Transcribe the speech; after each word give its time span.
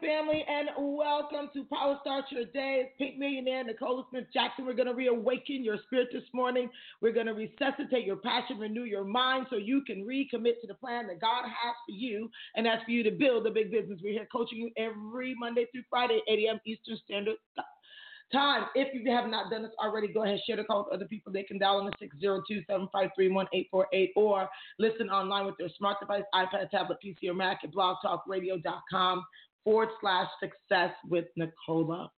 Family, 0.00 0.44
and 0.48 0.68
welcome 0.76 1.48
to 1.52 1.64
Power 1.64 1.98
Start 2.02 2.26
Your 2.30 2.44
Day. 2.44 2.84
It's 2.84 2.90
Pink 2.98 3.18
Millionaire 3.18 3.64
Nicola 3.64 4.04
Smith 4.10 4.26
Jackson. 4.32 4.64
We're 4.64 4.74
going 4.74 4.86
to 4.86 4.94
reawaken 4.94 5.64
your 5.64 5.78
spirit 5.86 6.08
this 6.12 6.22
morning. 6.32 6.70
We're 7.00 7.12
going 7.12 7.26
to 7.26 7.32
resuscitate 7.32 8.06
your 8.06 8.16
passion, 8.16 8.58
renew 8.58 8.84
your 8.84 9.04
mind 9.04 9.46
so 9.50 9.56
you 9.56 9.82
can 9.84 10.04
recommit 10.04 10.60
to 10.60 10.66
the 10.68 10.74
plan 10.74 11.08
that 11.08 11.20
God 11.20 11.44
has 11.44 11.74
for 11.86 11.92
you, 11.92 12.30
and 12.54 12.64
that's 12.64 12.84
for 12.84 12.92
you 12.92 13.02
to 13.04 13.10
build 13.10 13.46
a 13.46 13.50
big 13.50 13.72
business. 13.72 13.98
We're 14.02 14.12
here 14.12 14.28
coaching 14.30 14.58
you 14.58 14.70
every 14.76 15.34
Monday 15.36 15.66
through 15.72 15.82
Friday, 15.90 16.20
8 16.28 16.38
a.m. 16.46 16.60
Eastern 16.64 16.98
Standard 17.04 17.36
time. 18.32 18.66
If 18.74 18.94
you 18.94 19.10
have 19.10 19.28
not 19.28 19.50
done 19.50 19.62
this 19.62 19.72
already, 19.82 20.08
go 20.12 20.22
ahead, 20.22 20.34
and 20.34 20.42
share 20.46 20.56
the 20.56 20.64
call 20.64 20.84
with 20.84 20.94
other 20.94 21.06
people. 21.06 21.32
They 21.32 21.42
can 21.42 21.58
dial 21.58 21.80
in 21.80 21.86
the 21.86 21.92
602 21.98 22.60
753 22.66 23.30
1848 23.30 24.12
or 24.16 24.48
listen 24.78 25.08
online 25.08 25.46
with 25.46 25.56
their 25.58 25.70
smart 25.76 25.98
device, 26.00 26.24
iPad, 26.34 26.70
tablet, 26.70 26.98
PC, 27.04 27.30
or 27.30 27.34
Mac 27.34 27.60
at 27.64 27.72
blogtalkradio.com 27.72 29.24
forward 29.64 29.88
slash 30.00 30.28
success 30.40 30.92
with 31.08 31.26
Nicola. 31.36 32.10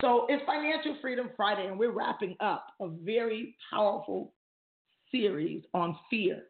So 0.00 0.26
it's 0.28 0.44
Financial 0.44 0.96
Freedom 1.00 1.30
Friday, 1.36 1.66
and 1.66 1.78
we're 1.78 1.92
wrapping 1.92 2.36
up 2.40 2.66
a 2.80 2.88
very 2.88 3.56
powerful 3.70 4.32
series 5.12 5.62
on 5.72 5.96
fear. 6.10 6.42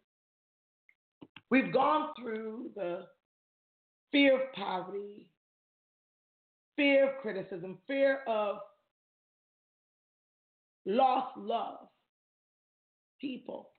We've 1.50 1.72
gone 1.72 2.08
through 2.18 2.70
the 2.74 3.05
fear 4.10 4.34
of 4.36 4.52
poverty, 4.55 5.28
fear 6.74 7.10
of 7.10 7.20
criticism, 7.20 7.78
fear 7.86 8.20
of 8.27 8.56
lost 10.86 11.36
love, 11.36 11.88
people, 13.20 13.70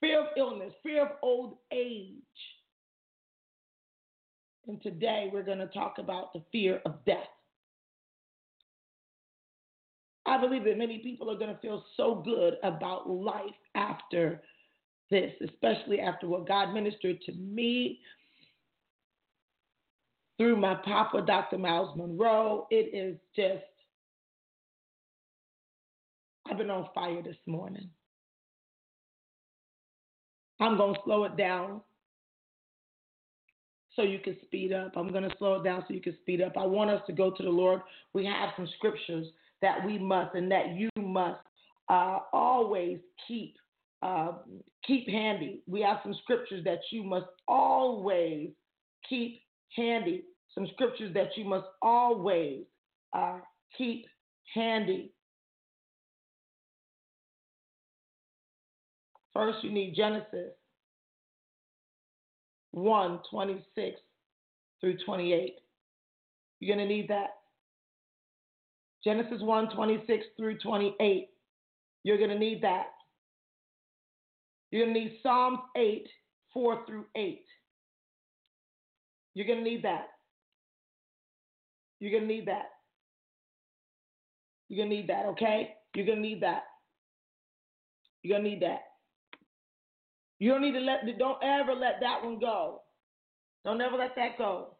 fear 0.00 0.20
of 0.20 0.26
illness, 0.36 0.72
fear 0.82 1.02
of 1.02 1.12
old 1.22 1.56
age. 1.72 2.14
And 4.66 4.80
today 4.82 5.30
we're 5.32 5.42
going 5.42 5.58
to 5.58 5.66
talk 5.66 5.96
about 5.98 6.32
the 6.32 6.42
fear 6.52 6.80
of 6.84 7.04
death. 7.04 7.18
I 10.26 10.40
believe 10.40 10.64
that 10.64 10.78
many 10.78 10.98
people 10.98 11.30
are 11.30 11.38
going 11.38 11.54
to 11.54 11.60
feel 11.60 11.84
so 11.96 12.22
good 12.24 12.54
about 12.62 13.08
life 13.08 13.44
after 13.74 14.40
this, 15.10 15.32
especially 15.42 15.98
after 15.98 16.28
what 16.28 16.46
God 16.46 16.72
ministered 16.72 17.20
to 17.22 17.32
me 17.32 18.00
through 20.38 20.56
my 20.56 20.74
papa, 20.74 21.22
Dr. 21.26 21.58
Myles 21.58 21.96
Munroe. 21.96 22.66
It 22.70 22.94
is 22.94 23.18
just, 23.34 23.64
I've 26.48 26.58
been 26.58 26.70
on 26.70 26.88
fire 26.94 27.22
this 27.22 27.36
morning. 27.46 27.90
I'm 30.60 30.76
going 30.76 30.94
to 30.94 31.00
slow 31.04 31.24
it 31.24 31.36
down 31.36 31.80
so 33.96 34.02
you 34.02 34.18
can 34.18 34.36
speed 34.44 34.72
up. 34.72 34.92
I'm 34.96 35.10
going 35.10 35.28
to 35.28 35.34
slow 35.38 35.54
it 35.54 35.64
down 35.64 35.84
so 35.86 35.94
you 35.94 36.00
can 36.00 36.16
speed 36.20 36.40
up. 36.40 36.52
I 36.56 36.66
want 36.66 36.90
us 36.90 37.02
to 37.06 37.12
go 37.12 37.30
to 37.30 37.42
the 37.42 37.50
Lord. 37.50 37.80
We 38.12 38.24
have 38.26 38.50
some 38.56 38.68
scriptures 38.76 39.26
that 39.62 39.84
we 39.84 39.98
must 39.98 40.34
and 40.34 40.50
that 40.50 40.74
you 40.76 40.88
must 40.98 41.40
uh, 41.88 42.20
always 42.32 42.98
keep 43.26 43.56
uh, 44.02 44.32
keep 44.86 45.06
handy. 45.08 45.60
We 45.66 45.82
have 45.82 45.98
some 46.02 46.14
scriptures 46.22 46.64
that 46.64 46.78
you 46.90 47.02
must 47.02 47.26
always 47.46 48.48
keep 49.06 49.42
handy. 49.76 50.24
Some 50.54 50.66
scriptures 50.72 51.12
that 51.14 51.36
you 51.36 51.44
must 51.44 51.66
always 51.82 52.62
uh, 53.12 53.40
keep 53.76 54.06
handy. 54.54 55.12
First, 59.32 59.58
you 59.62 59.70
need 59.70 59.94
Genesis 59.94 60.52
1 62.72 63.20
26 63.30 63.96
through 64.80 64.96
28. 65.04 65.54
You're 66.60 66.76
going 66.76 66.88
to 66.88 66.94
need 66.94 67.08
that. 67.08 67.30
Genesis 69.04 69.40
1 69.40 69.70
26 69.74 70.24
through 70.36 70.58
28. 70.58 71.28
You're 72.02 72.18
going 72.18 72.30
to 72.30 72.38
need 72.38 72.62
that. 72.62 72.86
You're 74.70 74.84
going 74.84 74.94
to 74.94 75.00
need 75.00 75.18
Psalms 75.22 75.58
8 75.76 76.06
4 76.52 76.86
through 76.86 77.06
8. 77.16 77.40
You're 79.34 79.46
going 79.46 79.64
to 79.64 79.64
need 79.64 79.84
that. 79.84 80.08
You're 82.00 82.10
going 82.10 82.28
to 82.28 82.34
need 82.34 82.46
that. 82.46 82.70
You're 84.68 84.84
going 84.84 84.90
to 84.90 84.96
need 84.96 85.08
that, 85.08 85.26
okay? 85.26 85.74
You're 85.94 86.06
going 86.06 86.18
to 86.18 86.22
need 86.22 86.42
that. 86.42 86.62
You're 88.22 88.38
going 88.38 88.44
to 88.44 88.50
need 88.50 88.62
that. 88.62 88.89
You 90.40 90.50
don't 90.50 90.62
need 90.62 90.72
to 90.72 90.80
let, 90.80 91.00
don't 91.18 91.38
ever 91.44 91.74
let 91.74 92.00
that 92.00 92.24
one 92.24 92.40
go. 92.40 92.80
Don't 93.64 93.80
ever 93.80 93.96
let 93.96 94.16
that 94.16 94.38
go. 94.38 94.74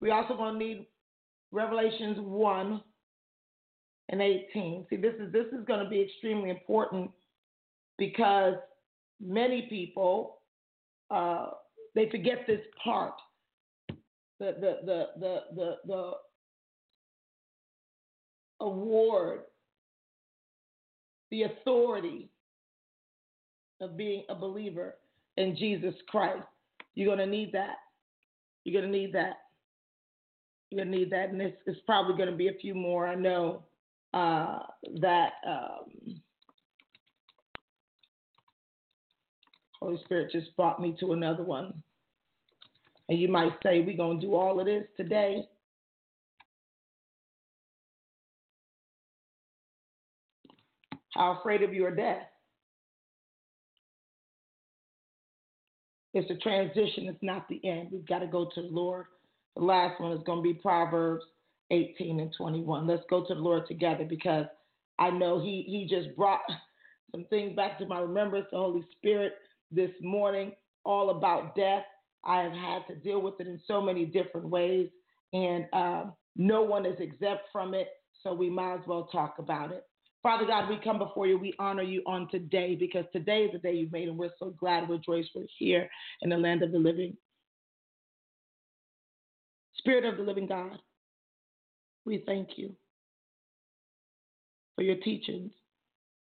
We 0.00 0.10
also 0.10 0.36
to 0.60 0.64
need 0.64 0.86
Revelations 1.50 2.18
1 2.20 2.82
and 4.10 4.22
18. 4.22 4.86
See, 4.90 4.96
this 4.96 5.14
is 5.18 5.32
this 5.32 5.46
is 5.46 5.64
going 5.66 5.82
to 5.82 5.88
be 5.88 6.02
extremely 6.02 6.50
important 6.50 7.10
because 7.96 8.54
many 9.20 9.62
people 9.62 10.40
uh, 11.10 11.48
they 11.94 12.10
forget 12.10 12.44
this 12.46 12.60
part. 12.84 13.14
The 14.38 14.54
the 14.60 14.76
the 14.84 15.04
the 15.18 15.38
the, 15.56 15.74
the 15.86 16.12
award, 18.60 19.40
the 21.30 21.44
authority 21.44 22.30
of 23.80 23.96
being 23.96 24.24
a 24.28 24.34
believer 24.34 24.96
in 25.36 25.56
Jesus 25.56 25.94
Christ. 26.08 26.46
You're 26.94 27.14
going 27.14 27.18
to 27.18 27.26
need 27.26 27.52
that. 27.52 27.76
You're 28.64 28.80
going 28.80 28.92
to 28.92 28.98
need 28.98 29.12
that. 29.14 29.34
You're 30.70 30.84
going 30.84 30.92
to 30.92 30.98
need 30.98 31.10
that. 31.12 31.30
And 31.30 31.40
it's, 31.40 31.80
probably 31.86 32.16
going 32.16 32.30
to 32.30 32.36
be 32.36 32.48
a 32.48 32.58
few 32.60 32.74
more. 32.74 33.06
I 33.06 33.14
know 33.14 33.62
uh, 34.12 34.58
that 35.00 35.32
um, 35.46 36.20
Holy 39.80 39.98
Spirit 40.04 40.32
just 40.32 40.54
brought 40.56 40.80
me 40.80 40.96
to 41.00 41.12
another 41.12 41.44
one. 41.44 41.82
And 43.08 43.18
you 43.18 43.28
might 43.28 43.52
say, 43.62 43.80
we're 43.80 43.96
going 43.96 44.20
to 44.20 44.26
do 44.26 44.34
all 44.34 44.60
of 44.60 44.66
this 44.66 44.84
today. 44.96 45.48
How 51.14 51.38
afraid 51.40 51.62
of 51.62 51.72
your 51.72 51.94
death? 51.94 52.26
It's 56.18 56.30
a 56.32 56.36
transition, 56.36 57.06
it's 57.06 57.22
not 57.22 57.48
the 57.48 57.60
end. 57.64 57.90
We've 57.92 58.06
got 58.06 58.18
to 58.18 58.26
go 58.26 58.50
to 58.52 58.62
the 58.62 58.68
Lord. 58.68 59.06
The 59.54 59.62
last 59.62 60.00
one 60.00 60.10
is 60.10 60.22
going 60.26 60.40
to 60.40 60.42
be 60.42 60.54
Proverbs 60.54 61.24
18 61.70 62.18
and 62.18 62.34
21. 62.36 62.88
Let's 62.88 63.04
go 63.08 63.24
to 63.24 63.34
the 63.34 63.40
Lord 63.40 63.68
together 63.68 64.04
because 64.04 64.46
I 64.98 65.10
know 65.10 65.40
He 65.40 65.64
He 65.68 65.86
just 65.88 66.16
brought 66.16 66.40
some 67.12 67.24
things 67.30 67.54
back 67.54 67.78
to 67.78 67.86
my 67.86 68.00
remembrance, 68.00 68.46
the 68.50 68.58
Holy 68.58 68.84
Spirit, 68.96 69.34
this 69.70 69.92
morning, 70.02 70.52
all 70.84 71.10
about 71.10 71.54
death. 71.54 71.84
I 72.24 72.42
have 72.42 72.52
had 72.52 72.80
to 72.88 72.96
deal 72.96 73.22
with 73.22 73.34
it 73.38 73.46
in 73.46 73.60
so 73.68 73.80
many 73.80 74.04
different 74.04 74.48
ways, 74.48 74.88
and 75.32 75.66
uh, 75.72 76.06
no 76.34 76.62
one 76.62 76.84
is 76.84 76.98
exempt 76.98 77.44
from 77.52 77.74
it, 77.74 77.88
so 78.24 78.34
we 78.34 78.50
might 78.50 78.74
as 78.74 78.86
well 78.88 79.08
talk 79.12 79.36
about 79.38 79.70
it. 79.70 79.84
Father 80.22 80.46
God, 80.46 80.68
we 80.68 80.78
come 80.82 80.98
before 80.98 81.26
you. 81.26 81.38
We 81.38 81.54
honor 81.58 81.82
you 81.82 82.02
on 82.06 82.28
today 82.28 82.74
because 82.74 83.04
today 83.12 83.44
is 83.44 83.52
the 83.52 83.58
day 83.58 83.74
you've 83.74 83.92
made, 83.92 84.08
and 84.08 84.18
we're 84.18 84.30
so 84.38 84.54
glad 84.58 84.88
we're 84.88 84.98
joyous 84.98 85.28
we're 85.34 85.44
here 85.58 85.88
in 86.22 86.30
the 86.30 86.36
land 86.36 86.62
of 86.62 86.72
the 86.72 86.78
living. 86.78 87.16
Spirit 89.76 90.04
of 90.04 90.16
the 90.16 90.24
living 90.24 90.46
God, 90.46 90.78
we 92.04 92.22
thank 92.26 92.50
you 92.56 92.74
for 94.74 94.82
your 94.82 94.96
teachings, 94.96 95.52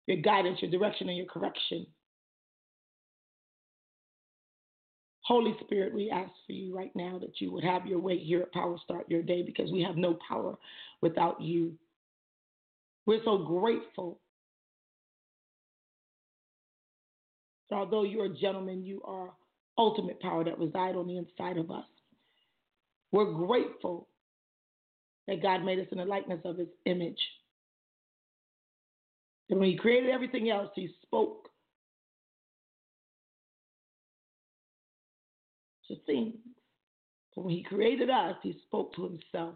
your 0.05 0.17
guidance, 0.17 0.59
your 0.61 0.69
direction, 0.71 1.09
and 1.09 1.17
your 1.17 1.25
correction. 1.25 1.85
Holy 5.21 5.55
Spirit, 5.59 5.94
we 5.94 6.09
ask 6.09 6.31
for 6.45 6.53
you 6.53 6.73
right 6.73 6.91
now 6.95 7.19
that 7.19 7.41
you 7.41 7.51
would 7.51 7.63
have 7.63 7.85
your 7.85 7.99
way 7.99 8.17
here 8.17 8.41
at 8.41 8.53
Power 8.53 8.77
Start 8.83 9.05
Your 9.09 9.21
Day 9.21 9.41
because 9.41 9.71
we 9.71 9.83
have 9.83 9.97
no 9.97 10.17
power 10.27 10.55
without 11.01 11.41
you. 11.41 11.73
We're 13.07 13.24
so 13.24 13.38
grateful. 13.39 14.19
So 17.69 17.75
although 17.77 18.04
you're 18.04 18.25
a 18.25 18.38
gentleman, 18.38 18.83
you 18.83 19.01
are 19.06 19.31
ultimate 19.77 20.19
power 20.19 20.44
that 20.44 20.59
resides 20.59 20.98
on 20.98 21.07
the 21.07 21.18
inside 21.18 21.57
of 21.57 21.71
us. 21.71 21.86
We're 23.12 23.31
grateful 23.31 24.09
that 25.27 25.42
God 25.42 25.63
made 25.63 25.80
us 25.80 25.88
in 25.92 26.00
the 26.00 26.06
likeness 26.06 26.42
of 26.44 26.57
his 26.57 26.68
image. 26.86 27.19
And 29.50 29.59
when 29.59 29.69
he 29.69 29.77
created 29.77 30.09
everything 30.09 30.50
else, 30.50 30.69
he 30.75 30.89
spoke 31.04 31.48
to 35.88 35.95
things. 36.06 36.36
But 37.36 37.45
when 37.45 37.56
he 37.56 37.63
created 37.63 38.09
us, 38.09 38.36
he 38.44 38.57
spoke 38.65 38.94
to 38.95 39.04
himself. 39.04 39.56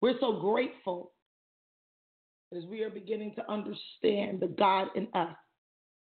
We're 0.00 0.18
so 0.18 0.40
grateful 0.40 1.13
as 2.56 2.64
we 2.66 2.82
are 2.82 2.90
beginning 2.90 3.34
to 3.34 3.50
understand 3.50 4.40
the 4.40 4.54
God 4.56 4.88
in 4.94 5.08
us, 5.14 5.34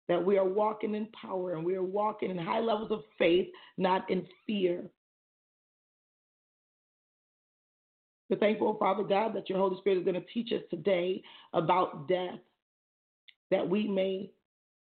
that 0.08 0.24
we 0.24 0.38
are 0.38 0.48
walking 0.48 0.94
in 0.96 1.08
power 1.20 1.54
and 1.54 1.66
we 1.66 1.76
are 1.76 1.84
walking 1.84 2.30
in 2.30 2.38
high 2.38 2.60
levels 2.60 2.92
of 2.92 3.04
faith, 3.18 3.48
not 3.78 4.10
in 4.10 4.26
fear. 4.46 4.84
We're 8.30 8.38
thankful, 8.38 8.78
Father 8.80 9.04
God, 9.04 9.36
that 9.36 9.50
your 9.50 9.60
Holy 9.60 9.78
Spirit 9.78 10.00
is 10.00 10.06
going 10.06 10.22
to 10.22 10.28
teach 10.34 10.52
us 10.52 10.62
today 10.70 11.24
about 11.54 12.08
death, 12.08 12.40
that 13.52 13.68
we 13.68 13.88
may 13.88 14.32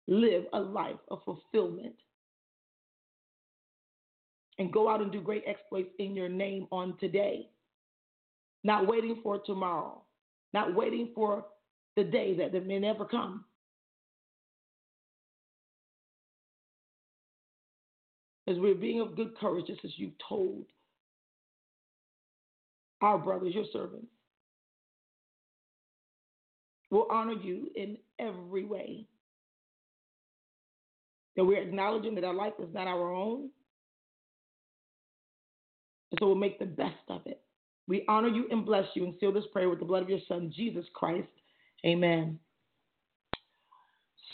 live 0.06 0.44
a 0.52 0.60
life 0.60 0.96
of 1.10 1.20
fulfillment 1.24 1.94
and 4.58 4.72
go 4.72 4.88
out 4.88 5.00
and 5.00 5.12
do 5.12 5.20
great 5.20 5.44
exploits 5.46 5.90
in 5.98 6.16
your 6.16 6.28
name 6.28 6.66
on 6.72 6.96
today, 6.98 7.48
not 8.64 8.86
waiting 8.86 9.20
for 9.22 9.38
tomorrow, 9.38 10.02
not 10.52 10.74
waiting 10.74 11.10
for 11.14 11.44
the 11.96 12.04
day 12.04 12.36
that 12.36 12.66
may 12.66 12.78
never 12.78 13.04
come. 13.04 13.44
As 18.46 18.56
we're 18.58 18.74
being 18.74 19.00
of 19.00 19.14
good 19.14 19.36
courage, 19.36 19.66
just 19.66 19.84
as 19.84 19.90
you've 19.96 20.16
told 20.26 20.64
our 23.00 23.18
brothers, 23.18 23.54
your 23.54 23.66
servants. 23.72 24.06
We'll 26.90 27.08
honor 27.10 27.34
you 27.34 27.68
in 27.76 27.98
every 28.18 28.64
way. 28.64 29.04
That 31.36 31.44
we're 31.44 31.62
acknowledging 31.62 32.14
that 32.14 32.24
our 32.24 32.34
life 32.34 32.54
is 32.58 32.72
not 32.72 32.86
our 32.86 33.12
own. 33.12 33.50
And 36.10 36.18
so 36.18 36.26
we'll 36.26 36.34
make 36.34 36.58
the 36.58 36.64
best 36.64 36.94
of 37.08 37.20
it. 37.26 37.40
We 37.88 38.04
honor 38.06 38.28
you 38.28 38.46
and 38.50 38.64
bless 38.66 38.84
you 38.94 39.04
and 39.04 39.14
seal 39.18 39.32
this 39.32 39.46
prayer 39.50 39.70
with 39.70 39.78
the 39.78 39.86
blood 39.86 40.02
of 40.02 40.10
your 40.10 40.20
Son, 40.28 40.52
Jesus 40.54 40.84
Christ. 40.94 41.26
Amen. 41.86 42.38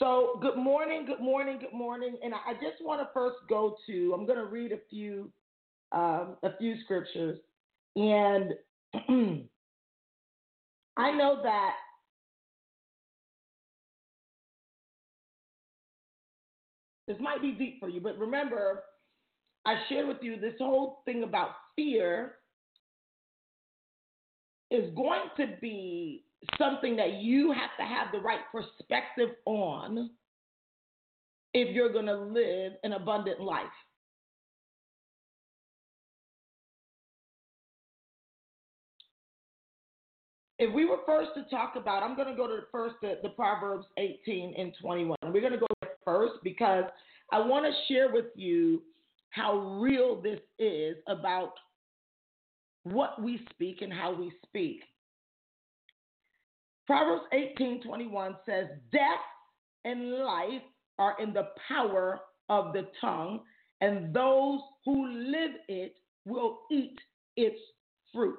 So, 0.01 0.41
good 0.43 0.57
morning, 0.57 1.07
good 1.07 1.21
morning, 1.21 1.61
good 1.61 1.73
morning. 1.73 2.17
And 2.23 2.35
I 2.35 2.55
just 2.55 2.83
want 2.85 3.01
to 3.01 3.09
first 3.15 3.37
go 3.49 3.77
to, 3.87 4.13
I'm 4.13 4.27
going 4.27 4.39
to 4.39 4.47
read 4.47 4.73
a 4.73 4.79
few, 4.91 5.31
um, 5.93 6.37
a 6.43 6.57
few 6.59 6.75
scriptures. 6.83 7.39
And 7.95 8.55
I 10.97 11.13
know 11.13 11.39
that 11.45 11.75
this 17.07 17.19
might 17.21 17.41
be 17.41 17.53
deep 17.53 17.79
for 17.79 17.89
you, 17.89 18.01
but 18.01 18.19
remember, 18.19 18.83
I 19.65 19.77
shared 19.89 20.09
with 20.09 20.19
you 20.23 20.41
this 20.41 20.55
whole 20.59 21.03
thing 21.05 21.23
about 21.23 21.51
fear 21.77 22.35
is 24.75 24.95
going 24.95 25.23
to 25.37 25.47
be 25.61 26.25
something 26.59 26.97
that 26.97 27.15
you 27.15 27.53
have 27.53 27.71
to 27.79 27.85
have 27.85 28.13
the 28.13 28.19
right 28.19 28.41
perspective 28.53 29.31
on 29.47 30.11
if 31.53 31.75
you're 31.75 31.93
going 31.93 32.07
to 32.07 32.17
live 32.17 32.73
an 32.83 32.93
abundant 32.93 33.41
life. 33.41 33.65
If 40.59 40.73
we 40.73 40.85
were 40.85 40.99
first 41.05 41.31
to 41.35 41.45
talk 41.51 41.75
about, 41.77 42.03
I'm 42.03 42.17
going 42.17 42.29
to 42.29 42.35
go 42.35 42.47
to 42.47 42.55
the 42.55 42.67
first, 42.71 42.97
the, 43.03 43.19
the 43.23 43.31
Proverbs 43.31 43.87
18 43.99 44.55
and 44.57 44.73
21. 44.81 45.17
We're 45.25 45.41
going 45.41 45.53
to 45.53 45.59
go 45.59 45.67
first 46.05 46.35
because 46.43 46.85
I 47.33 47.41
want 47.41 47.67
to 47.67 47.93
share 47.93 48.13
with 48.13 48.27
you 48.37 48.83
how 49.31 49.59
real 49.81 50.21
this 50.21 50.41
is 50.59 50.97
about 51.09 51.55
what 52.85 53.21
we 53.21 53.45
speak 53.51 53.83
and 53.83 53.93
how 53.93 54.15
we 54.15 54.33
speak. 54.47 54.83
Proverbs 56.87 57.25
18:21 57.33 58.37
says, 58.45 58.69
"Death 58.91 59.25
and 59.85 60.13
life 60.13 60.63
are 60.99 61.19
in 61.19 61.33
the 61.33 61.53
power 61.67 62.21
of 62.49 62.73
the 62.73 62.91
tongue, 63.01 63.45
and 63.81 64.15
those 64.15 64.61
who 64.85 65.09
live 65.09 65.57
it 65.69 65.97
will 66.25 66.67
eat 66.71 67.01
its 67.37 67.61
fruit." 68.13 68.39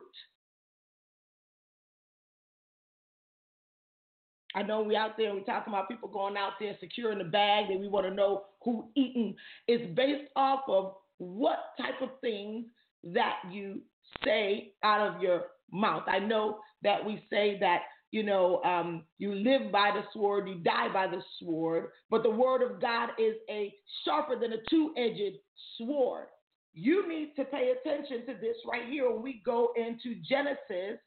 I 4.53 4.63
know 4.63 4.83
we 4.83 4.95
out 4.95 5.18
there, 5.18 5.36
we 5.36 5.44
talking 5.44 5.74
about 5.74 5.89
people 5.89 6.07
going 6.07 6.38
out 6.38 6.53
there 6.59 6.77
securing 6.80 7.18
the 7.18 7.25
bag, 7.25 7.71
and 7.71 7.81
we 7.81 7.89
want 7.89 8.06
to 8.06 8.13
know 8.13 8.45
who 8.63 8.89
eating. 8.95 9.38
It's 9.68 9.94
based 9.95 10.31
off 10.36 10.69
of 10.69 10.95
what 11.18 11.75
type 11.77 12.01
of 12.01 12.18
things 12.21 12.65
that 13.13 13.38
you 13.52 13.81
say 14.24 14.74
out 14.84 15.02
of 15.02 15.22
your 15.22 15.44
mouth. 15.72 16.04
I 16.07 16.19
know 16.19 16.60
that 16.84 17.04
we 17.06 17.24
say 17.30 17.57
that 17.60 17.81
you 18.12 18.24
know, 18.24 18.63
um, 18.63 19.04
you 19.18 19.36
live 19.36 19.74
by 19.74 19.92
the 19.94 20.04
sword, 20.13 20.48
you 20.48 20.56
die 20.56 20.88
by 20.94 21.06
the 21.06 21.22
sword, 21.38 21.88
but 22.10 22.24
the 22.24 22.30
word 22.30 22.62
of 22.62 22.80
God 22.80 23.10
is 23.19 23.36
a 23.50 23.74
sharper 24.06 24.40
than 24.40 24.54
a 24.54 24.69
two-edged 24.69 25.38
sword. 25.78 26.28
You 26.74 27.10
need 27.10 27.34
to 27.36 27.44
pay 27.44 27.74
attention 27.74 28.25
to 28.28 28.40
this 28.40 28.56
right 28.66 28.88
here 28.88 29.12
when 29.12 29.22
we 29.22 29.42
go 29.46 29.74
into 29.75 30.16
Genesis 30.22 30.98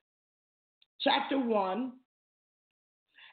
chapter 1.00 1.39
1 1.39 1.93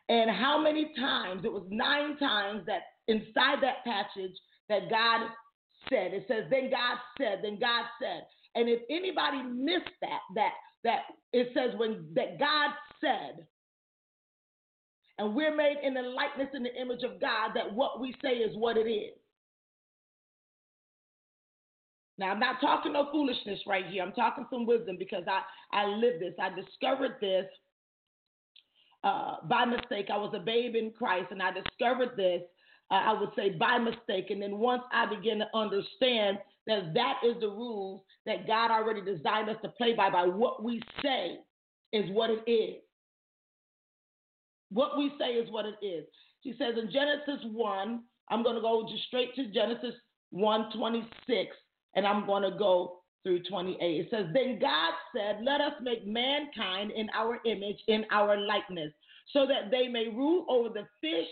and 0.08 0.30
how 0.30 0.62
many 0.62 0.94
times 0.98 1.44
it 1.44 1.52
was 1.52 1.66
nine 1.70 2.18
times 2.18 2.62
that 2.68 2.82
inside 3.10 3.58
that 3.62 3.84
passage 3.84 4.38
that 4.70 4.90
God 4.90 5.28
said 5.90 6.14
it 6.14 6.26
says 6.28 6.46
then 6.50 6.70
God 6.70 6.98
said 7.18 7.40
then 7.44 7.60
God 7.60 7.86
said 8.02 8.26
and 8.56 8.70
if 8.70 8.82
anybody 8.90 9.44
missed 9.44 9.92
that 10.02 10.22
that 10.36 10.52
that 10.84 11.00
it 11.34 11.50
says 11.54 11.78
when 11.78 12.06
that 12.14 12.40
God 12.40 12.72
said 13.02 13.46
and 15.18 15.36
we're 15.36 15.56
made 15.56 15.78
in 15.84 15.94
the 15.94 16.02
likeness 16.02 16.50
and 16.54 16.66
the 16.66 16.82
image 16.82 17.04
of 17.04 17.22
God, 17.22 17.52
that 17.56 17.74
what 17.74 18.02
we 18.02 18.14
say 18.22 18.34
is 18.34 18.56
what 18.58 18.78
it 18.78 18.90
is. 18.90 19.14
Now, 22.18 22.32
I'm 22.32 22.40
not 22.40 22.62
talking 22.62 22.94
no 22.94 23.10
foolishness 23.12 23.60
right 23.68 23.86
here. 23.88 24.04
I'm 24.04 24.14
talking 24.14 24.46
some 24.50 24.66
wisdom 24.66 24.96
because 24.98 25.24
I, 25.28 25.42
I 25.78 25.86
lived 25.86 26.22
this. 26.22 26.34
I 26.40 26.50
discovered 26.50 27.16
this 27.20 27.46
uh, 29.04 29.36
by 29.44 29.66
mistake. 29.66 30.08
I 30.12 30.18
was 30.18 30.34
a 30.36 30.40
babe 30.40 30.76
in 30.76 30.92
Christ, 30.92 31.28
and 31.32 31.42
I 31.42 31.52
discovered 31.52 32.16
this, 32.16 32.42
uh, 32.92 32.96
I 32.96 33.20
would 33.20 33.30
say, 33.36 33.52
by 33.52 33.78
mistake. 33.78 34.32
And 34.32 34.42
then 34.42 34.58
once 34.58 34.84
I 34.94 35.06
began 35.14 35.40
to 35.40 35.48
understand 35.54 36.38
that 36.68 36.94
that 36.94 37.16
is 37.26 37.36
the 37.40 37.48
rules 37.48 38.02
that 38.26 38.48
God 38.48 38.72
already 38.72 39.02
designed 39.02 39.50
us 39.50 39.58
to 39.62 39.70
play 39.70 39.94
by, 39.94 40.10
by 40.10 40.26
what 40.26 40.64
we 40.64 40.82
say 41.02 41.38
is 41.94 42.10
what 42.12 42.30
it 42.30 42.50
is. 42.50 42.82
What 44.72 44.98
we 44.98 45.12
say 45.20 45.34
is 45.34 45.50
what 45.52 45.66
it 45.66 45.76
is. 45.86 46.06
She 46.44 46.54
says 46.58 46.76
in 46.82 46.92
Genesis 46.92 47.46
1, 47.52 48.02
I'm 48.30 48.44
going 48.44 48.56
to 48.56 48.62
go 48.62 48.88
just 48.90 49.06
straight 49.06 49.36
to 49.36 49.48
Genesis 49.48 49.94
1 50.32 50.72
26, 50.76 51.56
and 51.96 52.06
I'm 52.06 52.26
going 52.26 52.44
to 52.44 52.58
go 52.58 53.00
through 53.24 53.44
28. 53.44 53.78
It 53.82 54.08
says, 54.10 54.26
Then 54.34 54.60
God 54.60 54.94
said, 55.16 55.40
Let 55.44 55.62
us 55.62 55.74
make 55.82 56.06
mankind 56.06 56.92
in 56.92 57.10
our 57.16 57.40
image, 57.46 57.78
in 57.88 58.06
our 58.12 58.38
likeness, 58.38 58.92
so 59.32 59.46
that 59.48 59.72
they 59.72 59.88
may 59.88 60.08
rule 60.08 60.46
over 60.50 60.70
the 60.70 60.88
fish 61.02 61.28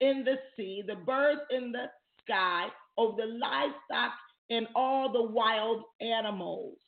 in 0.00 0.24
the 0.24 0.36
sea, 0.56 0.82
the 0.86 0.94
birds 0.94 1.40
in 1.50 1.72
the 1.72 1.86
sky, 2.22 2.68
over 2.98 3.16
the 3.16 3.26
livestock 3.26 4.12
and 4.50 4.66
all 4.74 5.12
the 5.12 5.22
wild 5.22 5.82
animals, 6.00 6.78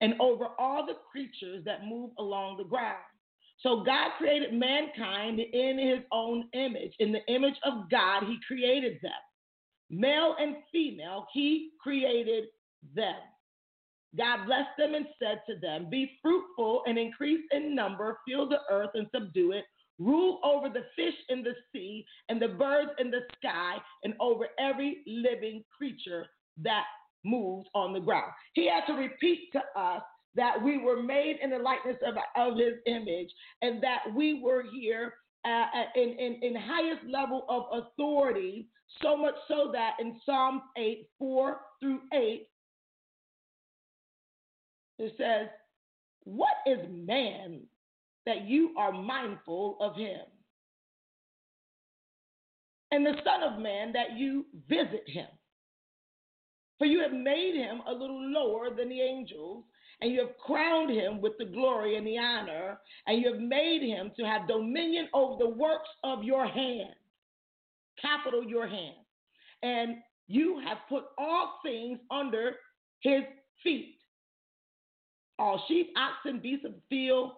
and 0.00 0.14
over 0.20 0.48
all 0.58 0.86
the 0.86 0.96
creatures 1.10 1.64
that 1.64 1.86
move 1.86 2.10
along 2.18 2.56
the 2.56 2.64
ground. 2.64 3.02
So 3.60 3.82
God 3.82 4.12
created 4.18 4.52
mankind 4.54 5.40
in 5.40 5.78
his 5.78 6.04
own 6.12 6.48
image. 6.52 6.92
In 7.00 7.10
the 7.10 7.24
image 7.26 7.56
of 7.64 7.90
God, 7.90 8.22
he 8.24 8.38
created 8.46 8.98
them. 9.02 9.10
Male 9.90 10.36
and 10.38 10.56
female, 10.70 11.26
he 11.32 11.70
created 11.80 12.44
them. 12.94 13.16
God 14.16 14.46
blessed 14.46 14.76
them 14.78 14.94
and 14.94 15.06
said 15.18 15.42
to 15.48 15.58
them, 15.58 15.88
Be 15.90 16.18
fruitful 16.22 16.82
and 16.86 16.98
increase 16.98 17.44
in 17.50 17.74
number, 17.74 18.18
fill 18.26 18.48
the 18.48 18.60
earth 18.70 18.90
and 18.94 19.06
subdue 19.12 19.52
it, 19.52 19.64
rule 19.98 20.40
over 20.44 20.68
the 20.68 20.84
fish 20.94 21.14
in 21.28 21.42
the 21.42 21.54
sea 21.72 22.04
and 22.28 22.40
the 22.40 22.48
birds 22.48 22.90
in 22.98 23.10
the 23.10 23.22
sky, 23.36 23.76
and 24.04 24.14
over 24.20 24.46
every 24.58 25.02
living 25.06 25.64
creature 25.76 26.26
that 26.62 26.84
moves 27.24 27.66
on 27.74 27.92
the 27.92 28.00
ground. 28.00 28.32
He 28.54 28.68
had 28.68 28.86
to 28.92 28.98
repeat 28.98 29.50
to 29.52 29.60
us 29.78 30.02
that 30.34 30.62
we 30.62 30.78
were 30.78 31.02
made 31.02 31.38
in 31.42 31.50
the 31.50 31.58
likeness 31.58 31.96
of, 32.06 32.14
of 32.36 32.58
his 32.58 32.74
image 32.86 33.28
and 33.62 33.82
that 33.82 34.00
we 34.14 34.40
were 34.42 34.64
here 34.72 35.14
uh, 35.44 35.66
in, 35.94 36.10
in, 36.18 36.38
in 36.42 36.54
highest 36.54 37.04
level 37.08 37.44
of 37.48 37.82
authority, 37.82 38.68
so 39.02 39.16
much 39.16 39.34
so 39.46 39.70
that 39.72 39.92
in 40.00 40.18
Psalms 40.24 40.62
8, 40.76 41.08
4 41.18 41.60
through 41.80 42.00
8, 42.12 42.48
it 44.98 45.14
says, 45.16 45.48
What 46.24 46.56
is 46.66 46.78
man 46.90 47.60
that 48.26 48.46
you 48.46 48.74
are 48.76 48.92
mindful 48.92 49.76
of 49.80 49.94
him? 49.96 50.20
And 52.90 53.04
the 53.04 53.14
Son 53.24 53.52
of 53.52 53.60
Man 53.60 53.92
that 53.92 54.16
you 54.16 54.46
visit 54.68 55.04
him. 55.06 55.26
For 56.78 56.86
you 56.86 57.00
have 57.00 57.12
made 57.12 57.54
him 57.54 57.82
a 57.86 57.92
little 57.92 58.30
lower 58.30 58.74
than 58.74 58.88
the 58.88 59.00
angels, 59.00 59.64
and 60.00 60.12
you 60.12 60.20
have 60.20 60.36
crowned 60.38 60.90
him 60.90 61.20
with 61.20 61.32
the 61.38 61.44
glory 61.44 61.96
and 61.96 62.06
the 62.06 62.18
honor, 62.18 62.78
and 63.06 63.20
you 63.20 63.32
have 63.32 63.40
made 63.40 63.82
him 63.82 64.12
to 64.16 64.24
have 64.24 64.46
dominion 64.46 65.08
over 65.12 65.36
the 65.38 65.50
works 65.50 65.88
of 66.04 66.22
your 66.22 66.46
hand. 66.46 66.94
Capital 68.00 68.44
your 68.44 68.68
hand. 68.68 68.94
And 69.62 69.96
you 70.28 70.60
have 70.64 70.78
put 70.88 71.04
all 71.18 71.58
things 71.64 71.98
under 72.10 72.52
his 73.00 73.22
feet 73.64 73.98
all 75.38 75.64
sheep, 75.68 75.90
oxen, 75.96 76.40
beasts 76.40 76.64
of 76.64 76.72
the 76.72 76.82
field, 76.88 77.32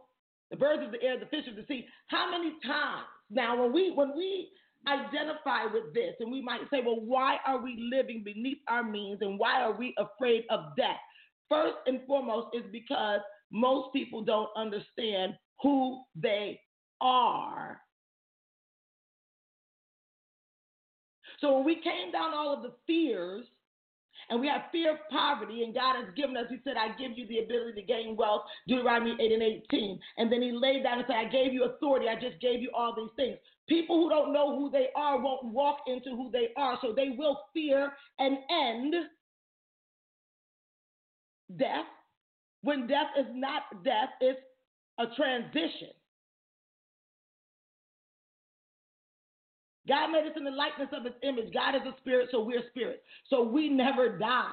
the 0.51 0.57
birds 0.57 0.83
of 0.85 0.91
the 0.91 1.03
air, 1.03 1.19
the 1.19 1.27
fish 1.27 1.47
of 1.49 1.57
the 1.57 1.65
sea. 1.69 1.87
How 2.07 2.31
many 2.31 2.53
times? 2.65 3.05
Now, 3.31 3.63
when 3.63 3.73
we 3.73 3.93
when 3.95 4.17
we 4.17 4.49
identify 4.89 5.65
with 5.73 5.93
this, 5.95 6.15
and 6.21 6.31
we 6.31 6.41
might 6.41 6.63
say, 6.73 6.81
well, 6.85 7.01
why 7.01 7.37
are 7.47 7.63
we 7.63 7.91
living 7.93 8.23
beneath 8.25 8.59
our 8.69 8.83
means 8.83 9.19
and 9.21 9.39
why 9.39 9.63
are 9.63 9.77
we 9.77 9.95
afraid 9.99 10.45
of 10.51 10.77
death? 10.77 10.99
First 11.49 11.77
and 11.87 12.01
foremost 12.07 12.49
is 12.55 12.65
because 12.73 13.21
most 13.53 13.93
people 13.93 14.23
don't 14.23 14.49
understand 14.57 15.35
who 15.63 16.03
they 16.15 16.61
are. 17.01 17.81
So 21.41 21.57
when 21.57 21.65
we 21.65 21.77
came 21.77 22.13
down 22.13 22.35
all 22.35 22.55
of 22.55 22.63
the 22.63 22.73
fears 22.87 23.47
and 24.31 24.41
we 24.41 24.49
have 24.49 24.63
fear 24.73 24.93
of 24.93 24.99
poverty, 25.11 25.63
and 25.65 25.75
God 25.75 25.97
has 25.97 26.15
given 26.15 26.37
us, 26.37 26.47
He 26.49 26.59
said, 26.65 26.75
I 26.77 26.97
give 26.97 27.19
you 27.19 27.27
the 27.27 27.41
ability 27.41 27.81
to 27.81 27.87
gain 27.87 28.17
wealth, 28.17 28.43
Deuteronomy 28.67 29.17
8 29.21 29.33
and 29.33 29.43
18. 29.43 30.01
And 30.19 30.33
then 30.33 30.43
He 30.43 30.53
laid 30.53 30.85
down 30.85 30.99
and 30.99 31.07
said, 31.07 31.17
I 31.17 31.29
gave 31.29 31.53
you 31.53 31.65
authority, 31.65 32.07
I 32.09 32.15
just 32.15 32.41
gave 32.41 32.63
you 32.63 32.71
all 32.75 32.95
these 32.97 33.11
things. 33.17 33.37
People 33.69 34.03
who 34.03 34.09
don't 34.09 34.33
know 34.33 34.59
who 34.59 34.71
they 34.71 34.89
are 34.97 35.21
won't 35.21 35.45
walk 35.47 35.79
into 35.87 36.11
who 36.11 36.31
they 36.31 36.49
are, 36.57 36.79
so 36.81 36.93
they 36.95 37.11
will 37.17 37.39
fear 37.53 37.93
and 38.19 38.39
end 38.51 38.95
death 41.57 41.87
when 42.63 42.87
death 42.87 43.11
is 43.19 43.27
not 43.33 43.63
death, 43.85 44.11
it's 44.21 44.41
a 44.99 45.07
transition. 45.17 45.89
God 49.91 50.13
made 50.13 50.25
us 50.25 50.37
in 50.37 50.45
the 50.45 50.53
likeness 50.53 50.89
of 50.97 51.03
his 51.03 51.15
image. 51.25 51.53
God 51.53 51.75
is 51.75 51.83
a 51.83 51.99
spirit, 51.99 52.29
so 52.31 52.41
we're 52.45 52.63
spirit. 52.71 53.03
So 53.29 53.43
we 53.43 53.69
never 53.69 54.17
die. 54.17 54.53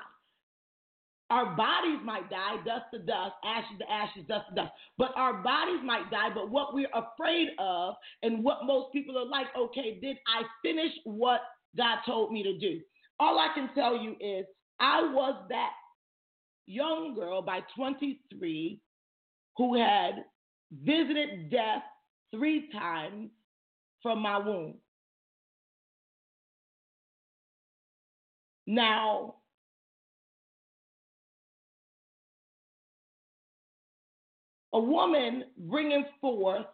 Our 1.29 1.55
bodies 1.55 1.99
might 2.03 2.27
die, 2.31 2.55
dust 2.65 2.85
to 2.91 2.99
dust, 2.99 3.33
ashes 3.45 3.77
to 3.77 3.91
ashes, 3.91 4.23
dust 4.27 4.45
to 4.49 4.55
dust. 4.55 4.71
But 4.97 5.11
our 5.15 5.43
bodies 5.43 5.81
might 5.83 6.09
die. 6.09 6.29
But 6.33 6.49
what 6.49 6.73
we're 6.73 6.89
afraid 6.91 7.49
of 7.59 7.93
and 8.23 8.43
what 8.43 8.65
most 8.65 8.91
people 8.91 9.15
are 9.15 9.27
like, 9.27 9.45
okay, 9.55 9.99
did 10.01 10.17
I 10.25 10.41
finish 10.63 10.91
what 11.03 11.41
God 11.77 11.99
told 12.03 12.31
me 12.31 12.41
to 12.41 12.57
do? 12.57 12.79
All 13.19 13.37
I 13.37 13.53
can 13.53 13.69
tell 13.75 13.95
you 13.95 14.15
is 14.19 14.47
I 14.79 15.01
was 15.01 15.35
that 15.49 15.73
young 16.65 17.13
girl 17.13 17.43
by 17.43 17.59
23 17.75 18.79
who 19.55 19.77
had 19.77 20.23
visited 20.83 21.51
death 21.51 21.83
three 22.31 22.69
times 22.71 23.29
from 24.01 24.19
my 24.19 24.39
womb. 24.39 24.75
Now, 28.67 29.35
a 34.73 34.79
woman 34.79 35.45
bringing 35.57 36.03
forth 36.19 36.65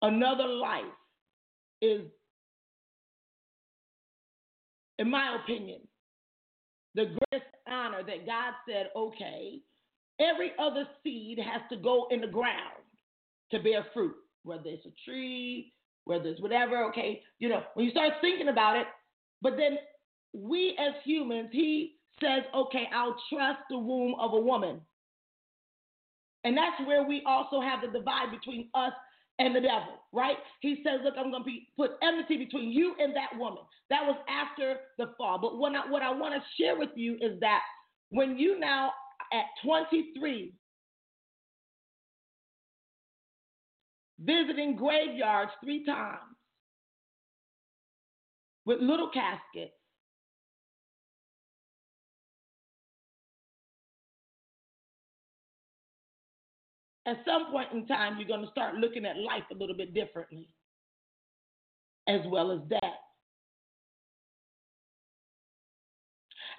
another 0.00 0.46
life 0.46 0.84
is, 1.82 2.00
in 4.98 5.10
my 5.10 5.36
opinion, 5.42 5.80
the 6.94 7.04
greatest 7.04 7.50
honor 7.68 8.02
that 8.02 8.26
God 8.26 8.54
said, 8.66 8.88
okay, 8.96 9.60
every 10.18 10.52
other 10.58 10.86
seed 11.02 11.38
has 11.38 11.60
to 11.70 11.76
go 11.76 12.06
in 12.10 12.22
the 12.22 12.26
ground 12.26 12.82
to 13.50 13.58
bear 13.60 13.86
fruit, 13.92 14.14
whether 14.44 14.62
it's 14.66 14.86
a 14.86 14.92
tree, 15.04 15.72
whether 16.04 16.28
it's 16.28 16.40
whatever, 16.40 16.84
okay, 16.86 17.22
you 17.38 17.50
know, 17.50 17.62
when 17.74 17.84
you 17.84 17.92
start 17.92 18.14
thinking 18.22 18.48
about 18.48 18.76
it, 18.76 18.86
but 19.42 19.56
then 19.56 19.76
we 20.32 20.76
as 20.78 20.94
humans, 21.04 21.48
he 21.52 21.96
says, 22.20 22.42
okay, 22.54 22.88
I'll 22.94 23.16
trust 23.32 23.60
the 23.70 23.78
womb 23.78 24.14
of 24.20 24.32
a 24.34 24.40
woman. 24.40 24.80
And 26.44 26.56
that's 26.56 26.86
where 26.86 27.04
we 27.04 27.22
also 27.26 27.60
have 27.60 27.80
the 27.82 27.98
divide 27.98 28.30
between 28.30 28.68
us 28.74 28.92
and 29.38 29.54
the 29.54 29.60
devil, 29.60 30.02
right? 30.12 30.36
He 30.60 30.82
says, 30.84 31.00
look, 31.04 31.14
I'm 31.16 31.30
going 31.30 31.42
to 31.42 31.46
be, 31.46 31.68
put 31.76 31.92
enmity 32.02 32.36
between 32.36 32.70
you 32.70 32.94
and 32.98 33.14
that 33.16 33.38
woman. 33.38 33.62
That 33.90 34.02
was 34.02 34.16
after 34.28 34.76
the 34.98 35.14
fall. 35.16 35.38
But 35.38 35.54
I, 35.54 35.90
what 35.90 36.02
I 36.02 36.10
want 36.10 36.34
to 36.34 36.62
share 36.62 36.78
with 36.78 36.90
you 36.96 37.16
is 37.20 37.38
that 37.40 37.60
when 38.10 38.36
you 38.38 38.58
now 38.58 38.92
at 39.32 39.44
23 39.64 40.52
visiting 44.20 44.76
graveyards 44.76 45.50
three 45.62 45.84
times 45.84 46.20
with 48.64 48.80
little 48.80 49.10
caskets 49.12 49.72
at 57.06 57.16
some 57.26 57.50
point 57.50 57.72
in 57.72 57.86
time, 57.86 58.16
you're 58.18 58.28
going 58.28 58.44
to 58.44 58.50
start 58.50 58.76
looking 58.76 59.04
at 59.04 59.16
life 59.16 59.42
a 59.50 59.54
little 59.54 59.76
bit 59.76 59.92
differently, 59.94 60.48
as 62.08 62.20
well 62.26 62.52
as 62.52 62.60
death. 62.68 62.82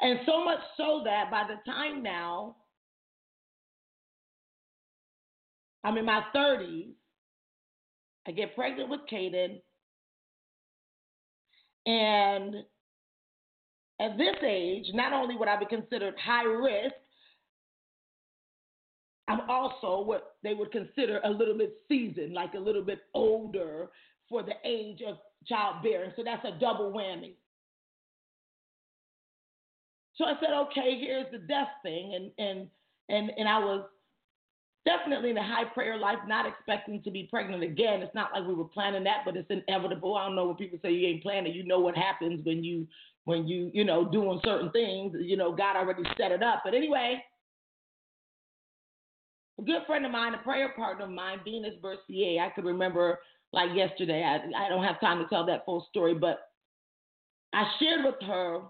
And 0.01 0.19
so 0.25 0.43
much 0.43 0.59
so 0.75 1.01
that 1.05 1.31
by 1.31 1.43
the 1.47 1.71
time 1.71 2.03
now 2.03 2.57
I'm 5.85 5.97
in 5.97 6.05
my 6.05 6.23
30s, 6.35 6.89
I 8.27 8.31
get 8.31 8.55
pregnant 8.55 8.89
with 8.89 9.01
Caden. 9.11 9.61
And 11.85 12.55
at 14.01 14.17
this 14.17 14.35
age, 14.45 14.85
not 14.93 15.13
only 15.13 15.35
would 15.35 15.47
I 15.47 15.57
be 15.57 15.65
considered 15.65 16.15
high 16.17 16.43
risk, 16.43 16.95
I'm 19.27 19.49
also 19.49 20.01
what 20.01 20.35
they 20.43 20.53
would 20.53 20.71
consider 20.71 21.21
a 21.23 21.29
little 21.29 21.57
bit 21.57 21.75
seasoned, 21.87 22.33
like 22.33 22.53
a 22.55 22.59
little 22.59 22.83
bit 22.83 22.99
older 23.13 23.89
for 24.29 24.43
the 24.43 24.53
age 24.65 24.99
of 25.07 25.17
childbearing. 25.47 26.11
So 26.15 26.23
that's 26.23 26.45
a 26.45 26.59
double 26.59 26.91
whammy. 26.91 27.35
So 30.15 30.25
I 30.25 30.33
said, 30.39 30.53
okay, 30.53 30.99
here's 30.99 31.31
the 31.31 31.39
death 31.39 31.69
thing, 31.81 32.13
and 32.15 32.31
and 32.37 32.67
and 33.09 33.31
and 33.37 33.47
I 33.47 33.59
was 33.59 33.85
definitely 34.85 35.31
in 35.31 35.37
a 35.37 35.43
high 35.43 35.65
prayer 35.65 35.97
life, 35.97 36.19
not 36.27 36.45
expecting 36.45 37.01
to 37.03 37.11
be 37.11 37.23
pregnant 37.23 37.63
again. 37.63 38.01
It's 38.01 38.13
not 38.13 38.31
like 38.33 38.45
we 38.47 38.53
were 38.53 38.65
planning 38.65 39.03
that, 39.05 39.23
but 39.25 39.37
it's 39.37 39.49
inevitable. 39.49 40.15
I 40.15 40.25
don't 40.25 40.35
know 40.35 40.47
when 40.47 40.55
people 40.55 40.79
say 40.81 40.91
you 40.91 41.07
ain't 41.07 41.23
planning. 41.23 41.53
You 41.53 41.63
know 41.63 41.79
what 41.79 41.97
happens 41.97 42.45
when 42.45 42.63
you 42.63 42.87
when 43.25 43.47
you 43.47 43.71
you 43.73 43.83
know 43.83 44.09
doing 44.09 44.39
certain 44.43 44.69
things. 44.71 45.15
You 45.19 45.37
know 45.37 45.51
God 45.51 45.75
already 45.75 46.03
set 46.17 46.31
it 46.31 46.43
up. 46.43 46.61
But 46.63 46.73
anyway, 46.75 47.23
good 49.65 49.81
friend 49.87 50.05
of 50.05 50.11
mine, 50.11 50.33
a 50.33 50.37
prayer 50.39 50.73
partner 50.75 51.05
of 51.05 51.11
mine, 51.11 51.39
Venus 51.43 51.75
Bercier. 51.81 52.41
I 52.41 52.49
could 52.49 52.65
remember 52.65 53.19
like 53.51 53.69
yesterday. 53.75 54.23
I, 54.23 54.65
I 54.65 54.69
don't 54.69 54.83
have 54.83 54.99
time 54.99 55.19
to 55.19 55.27
tell 55.27 55.45
that 55.45 55.65
full 55.65 55.85
story, 55.89 56.13
but 56.13 56.49
I 57.53 57.63
shared 57.79 58.03
with 58.03 58.15
her, 58.27 58.61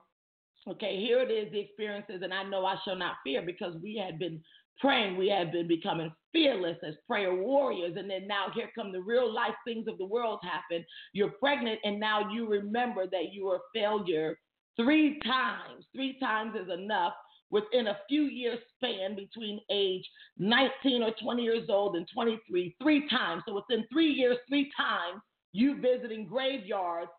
okay, 0.67 0.99
here 0.99 1.21
it 1.21 1.31
is, 1.31 1.51
the 1.51 1.59
experiences, 1.59 2.21
and 2.21 2.33
I 2.33 2.43
know 2.43 2.65
I 2.65 2.75
shall 2.83 2.97
not 2.97 3.15
fear 3.23 3.41
because 3.41 3.75
we 3.81 3.95
had 3.95 4.19
been 4.19 4.41
praying, 4.79 5.17
we 5.17 5.29
had 5.29 5.51
been 5.51 5.67
becoming 5.67 6.11
fearless 6.33 6.77
as 6.85 6.95
prayer 7.07 7.33
warriors, 7.33 7.95
and 7.97 8.09
then 8.09 8.27
now 8.27 8.47
here 8.53 8.69
come 8.75 8.91
the 8.91 9.01
real 9.01 9.31
life 9.31 9.53
things 9.65 9.87
of 9.87 9.97
the 9.97 10.05
world 10.05 10.39
happen. 10.43 10.85
You're 11.13 11.29
pregnant, 11.29 11.79
and 11.83 11.99
now 11.99 12.29
you 12.31 12.47
remember 12.47 13.05
that 13.07 13.31
you 13.31 13.45
were 13.45 13.57
a 13.57 13.59
failure 13.73 14.37
three 14.75 15.19
times. 15.21 15.85
Three 15.95 16.19
times 16.19 16.55
is 16.55 16.69
enough 16.69 17.13
within 17.53 17.85
a 17.85 17.99
few 18.09 18.23
years 18.23 18.57
span 18.75 19.15
between 19.15 19.59
age 19.69 20.03
19 20.39 21.03
or 21.03 21.11
20 21.21 21.43
years 21.43 21.69
old 21.69 21.95
and 21.95 22.07
23, 22.11 22.75
three 22.81 23.07
times. 23.07 23.43
So 23.47 23.53
within 23.53 23.85
three 23.93 24.09
years, 24.09 24.37
three 24.49 24.71
times, 24.75 25.21
you 25.51 25.79
visiting 25.79 26.25
graveyards 26.25 27.11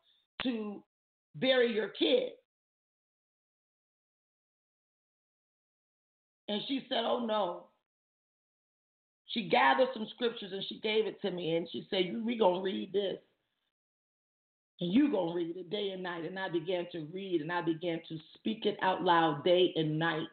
to 0.43 0.83
bury 1.37 1.73
your 1.73 1.89
kid. 1.89 2.33
And 6.49 6.61
she 6.67 6.85
said, 6.89 7.05
Oh 7.05 7.25
no. 7.25 7.69
she 9.27 9.49
gathered 9.49 9.89
some 9.95 10.09
scriptures 10.17 10.51
and 10.53 10.65
she 10.69 10.81
gave 10.81 11.07
it 11.07 11.21
to 11.23 11.31
me 11.31 11.55
and 11.55 11.69
she 11.71 11.87
said, 11.89 12.11
We're 12.13 12.41
going 12.41 12.57
to 12.57 12.65
read 12.65 12.93
this. 12.93 13.19
And 14.81 14.93
you 14.93 15.11
going 15.11 15.29
to 15.29 15.35
read 15.35 15.57
it 15.57 15.71
day 15.71 15.91
and 15.91 16.03
night. 16.03 16.25
And 16.25 16.39
I 16.39 16.49
began 16.49 16.87
to 16.93 17.07
read 17.13 17.41
and 17.41 17.53
I 17.53 17.63
began 17.63 18.01
to 18.09 18.19
speak 18.35 18.67
it 18.67 18.77
out 18.83 19.03
loud 19.03 19.45
day 19.45 19.73
and 19.77 19.99
night. 19.99 20.27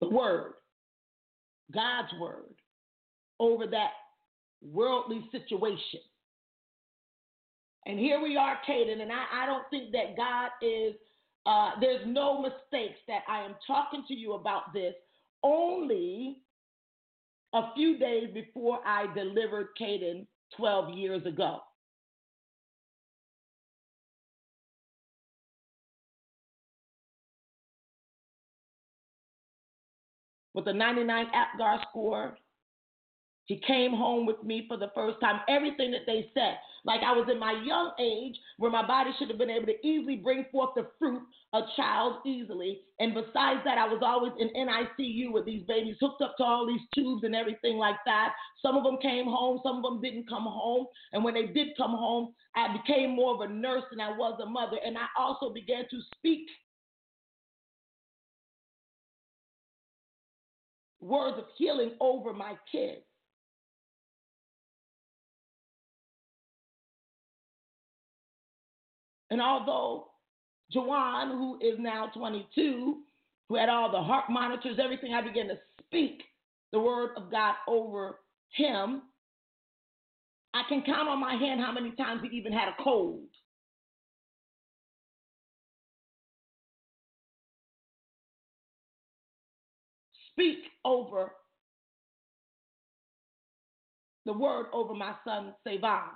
The 0.00 0.08
word, 0.08 0.54
God's 1.72 2.12
word, 2.20 2.54
over 3.40 3.66
that 3.66 3.90
worldly 4.62 5.24
situation. 5.32 6.00
And 7.86 7.98
here 7.98 8.22
we 8.22 8.36
are, 8.36 8.58
Caden, 8.68 9.00
and 9.00 9.10
I, 9.10 9.42
I 9.42 9.46
don't 9.46 9.64
think 9.70 9.90
that 9.92 10.16
God 10.16 10.50
is, 10.60 10.94
uh, 11.46 11.70
there's 11.80 12.06
no 12.06 12.40
mistakes 12.40 12.98
that 13.08 13.22
I 13.28 13.44
am 13.44 13.56
talking 13.66 14.04
to 14.06 14.14
you 14.14 14.34
about 14.34 14.72
this 14.72 14.94
only 15.42 16.38
a 17.54 17.74
few 17.74 17.98
days 17.98 18.28
before 18.32 18.78
I 18.86 19.12
delivered 19.14 19.68
Caden 19.80 20.26
12 20.56 20.96
years 20.96 21.26
ago. 21.26 21.60
With 30.54 30.66
a 30.68 30.72
99 30.72 31.26
APGAR 31.26 31.82
score, 31.88 32.36
he 33.46 33.60
came 33.66 33.92
home 33.92 34.24
with 34.24 34.42
me 34.44 34.66
for 34.68 34.76
the 34.76 34.90
first 34.94 35.20
time. 35.20 35.40
Everything 35.48 35.90
that 35.90 36.06
they 36.06 36.30
said, 36.32 36.58
like 36.84 37.00
I 37.02 37.12
was 37.12 37.28
in 37.30 37.38
my 37.38 37.60
young 37.64 37.92
age 37.98 38.38
where 38.56 38.70
my 38.70 38.86
body 38.86 39.10
should 39.18 39.28
have 39.28 39.38
been 39.38 39.50
able 39.50 39.66
to 39.66 39.86
easily 39.86 40.16
bring 40.16 40.46
forth 40.50 40.70
the 40.74 40.86
fruit 40.98 41.22
a 41.52 41.60
child 41.76 42.22
easily. 42.24 42.80
And 42.98 43.14
besides 43.14 43.60
that, 43.64 43.78
I 43.78 43.86
was 43.86 44.00
always 44.02 44.32
in 44.38 44.48
NICU 44.56 45.32
with 45.32 45.44
these 45.44 45.64
babies 45.66 45.96
hooked 46.00 46.22
up 46.22 46.36
to 46.38 46.44
all 46.44 46.66
these 46.66 46.80
tubes 46.94 47.24
and 47.24 47.34
everything 47.34 47.76
like 47.76 47.98
that. 48.06 48.32
Some 48.62 48.76
of 48.76 48.84
them 48.84 48.98
came 49.02 49.26
home, 49.26 49.60
some 49.62 49.76
of 49.76 49.82
them 49.82 50.00
didn't 50.00 50.28
come 50.28 50.44
home. 50.44 50.86
And 51.12 51.22
when 51.22 51.34
they 51.34 51.46
did 51.46 51.76
come 51.76 51.92
home, 51.92 52.34
I 52.56 52.74
became 52.76 53.10
more 53.10 53.34
of 53.34 53.50
a 53.50 53.52
nurse 53.52 53.84
than 53.90 54.00
I 54.00 54.16
was 54.16 54.40
a 54.42 54.46
mother. 54.46 54.78
And 54.84 54.96
I 54.96 55.06
also 55.18 55.52
began 55.52 55.84
to 55.90 56.00
speak 56.16 56.46
words 61.02 61.36
of 61.38 61.44
healing 61.56 61.92
over 62.00 62.32
my 62.32 62.54
kids. 62.70 63.02
And 69.30 69.40
although 69.40 70.08
Jawan, 70.74 71.30
who 71.32 71.58
is 71.60 71.78
now 71.78 72.10
22, 72.14 73.00
who 73.48 73.56
had 73.56 73.68
all 73.68 73.90
the 73.90 74.00
heart 74.00 74.26
monitors, 74.30 74.78
everything, 74.82 75.14
I 75.14 75.22
began 75.22 75.48
to 75.48 75.58
speak 75.80 76.22
the 76.72 76.80
word 76.80 77.10
of 77.16 77.30
God 77.30 77.54
over 77.66 78.18
him. 78.50 79.02
I 80.54 80.62
can 80.68 80.82
count 80.82 81.08
on 81.08 81.18
my 81.18 81.34
hand 81.34 81.60
how 81.60 81.72
many 81.72 81.92
times 81.92 82.20
he 82.22 82.36
even 82.36 82.52
had 82.52 82.68
a 82.68 82.82
cold. 82.82 83.24
Speak 90.34 90.58
over 90.84 91.32
the 94.24 94.32
word 94.32 94.66
over 94.72 94.94
my 94.94 95.14
son, 95.24 95.54
Savon. 95.66 96.10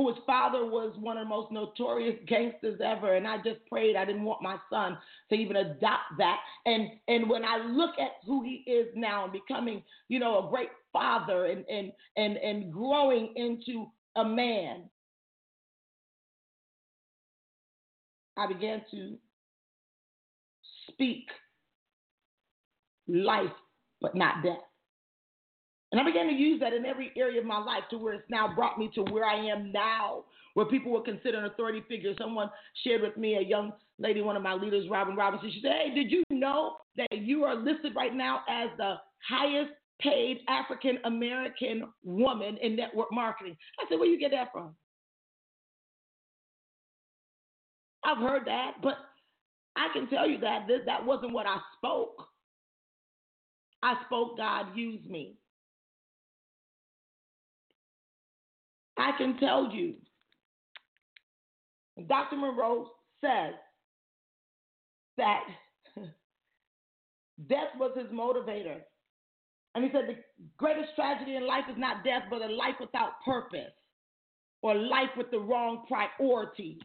whose 0.00 0.16
father 0.26 0.64
was 0.64 0.96
one 0.98 1.18
of 1.18 1.24
the 1.24 1.28
most 1.28 1.52
notorious 1.52 2.16
gangsters 2.26 2.80
ever. 2.82 3.14
And 3.14 3.26
I 3.26 3.36
just 3.38 3.64
prayed 3.68 3.96
I 3.96 4.04
didn't 4.04 4.24
want 4.24 4.42
my 4.42 4.56
son 4.70 4.96
to 5.30 5.36
even 5.36 5.56
adopt 5.56 6.16
that. 6.18 6.38
And 6.66 6.88
and 7.08 7.28
when 7.28 7.44
I 7.44 7.58
look 7.58 7.98
at 7.98 8.12
who 8.26 8.42
he 8.42 8.64
is 8.70 8.88
now 8.94 9.24
and 9.24 9.32
becoming, 9.32 9.82
you 10.08 10.18
know, 10.18 10.46
a 10.46 10.50
great 10.50 10.70
father 10.92 11.46
and 11.46 11.64
and 11.68 11.92
and 12.16 12.36
and 12.38 12.72
growing 12.72 13.34
into 13.36 13.86
a 14.16 14.24
man, 14.24 14.88
I 18.36 18.46
began 18.46 18.82
to 18.92 19.18
speak 20.92 21.26
life, 23.08 23.52
but 24.00 24.14
not 24.14 24.42
death. 24.42 24.58
And 25.92 26.00
I 26.00 26.04
began 26.04 26.26
to 26.28 26.32
use 26.32 26.60
that 26.60 26.72
in 26.72 26.86
every 26.86 27.12
area 27.16 27.40
of 27.40 27.46
my 27.46 27.58
life 27.58 27.82
to 27.90 27.98
where 27.98 28.14
it's 28.14 28.30
now 28.30 28.54
brought 28.54 28.78
me 28.78 28.90
to 28.94 29.02
where 29.02 29.24
I 29.24 29.34
am 29.46 29.72
now, 29.72 30.24
where 30.54 30.66
people 30.66 30.92
were 30.92 31.02
consider 31.02 31.38
an 31.38 31.46
authority 31.46 31.82
figure. 31.88 32.12
Someone 32.16 32.48
shared 32.84 33.02
with 33.02 33.16
me, 33.16 33.34
a 33.36 33.40
young 33.40 33.72
lady, 33.98 34.22
one 34.22 34.36
of 34.36 34.42
my 34.42 34.54
leaders, 34.54 34.86
Robin 34.88 35.16
Robinson. 35.16 35.50
She 35.52 35.60
said, 35.60 35.72
Hey, 35.72 35.94
did 35.94 36.12
you 36.12 36.22
know 36.30 36.76
that 36.96 37.08
you 37.12 37.42
are 37.42 37.56
listed 37.56 37.94
right 37.96 38.14
now 38.14 38.42
as 38.48 38.68
the 38.78 38.96
highest 39.28 39.72
paid 40.00 40.38
African 40.48 40.98
American 41.04 41.88
woman 42.04 42.56
in 42.62 42.76
network 42.76 43.12
marketing? 43.12 43.56
I 43.80 43.84
said, 43.88 43.98
Where 43.98 44.08
you 44.08 44.18
get 44.18 44.30
that 44.30 44.52
from? 44.52 44.76
I've 48.04 48.18
heard 48.18 48.46
that, 48.46 48.74
but 48.80 48.94
I 49.76 49.88
can 49.92 50.08
tell 50.08 50.28
you 50.28 50.38
that 50.40 50.66
this, 50.66 50.80
that 50.86 51.04
wasn't 51.04 51.32
what 51.32 51.46
I 51.46 51.58
spoke. 51.76 52.26
I 53.82 53.94
spoke, 54.06 54.36
God 54.36 54.76
use 54.76 55.04
me. 55.08 55.36
I 58.98 59.12
can 59.16 59.38
tell 59.38 59.70
you, 59.72 59.94
Dr. 62.06 62.36
Munroe 62.36 62.90
says 63.22 63.54
that 65.16 65.40
death 67.48 67.72
was 67.78 67.92
his 67.96 68.08
motivator. 68.08 68.80
And 69.74 69.84
he 69.84 69.90
said 69.92 70.08
the 70.08 70.16
greatest 70.58 70.94
tragedy 70.96 71.36
in 71.36 71.46
life 71.46 71.64
is 71.70 71.76
not 71.78 72.04
death, 72.04 72.24
but 72.28 72.42
a 72.42 72.46
life 72.46 72.74
without 72.80 73.12
purpose 73.24 73.72
or 74.62 74.74
life 74.74 75.10
with 75.16 75.30
the 75.30 75.38
wrong 75.38 75.84
priorities. 75.86 76.80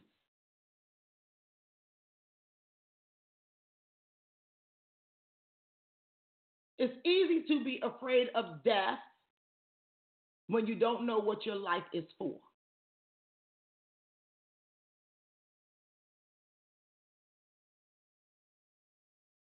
It's 6.78 6.94
easy 7.06 7.44
to 7.48 7.64
be 7.64 7.82
afraid 7.84 8.28
of 8.36 8.64
death 8.64 9.00
when 10.48 10.68
you 10.68 10.76
don't 10.76 11.06
know 11.06 11.20
what 11.20 11.46
your 11.46 11.56
life 11.56 11.84
is 11.94 12.06
for. 12.18 12.36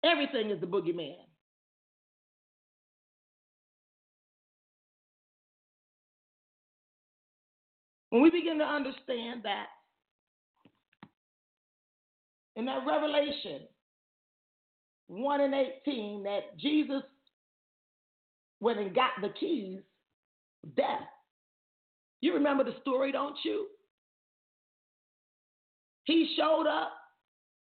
Everything 0.04 0.52
is 0.52 0.60
the 0.60 0.68
boogeyman. 0.68 1.16
When 8.10 8.22
we 8.22 8.30
begin 8.30 8.60
to 8.60 8.64
understand 8.64 9.42
that 9.44 9.68
in 12.56 12.66
that 12.66 12.86
Revelation 12.86 13.62
1 15.08 15.42
and 15.42 15.56
18, 15.56 16.24
that 16.24 16.58
Jesus 16.60 17.02
went 18.64 18.80
and 18.80 18.96
got 18.96 19.12
the 19.22 19.30
keys 19.30 19.80
death. 20.76 21.08
You 22.22 22.34
remember 22.34 22.64
the 22.64 22.76
story, 22.82 23.12
don't 23.12 23.36
you? 23.44 23.68
He 26.06 26.34
showed 26.38 26.66
up. 26.68 26.94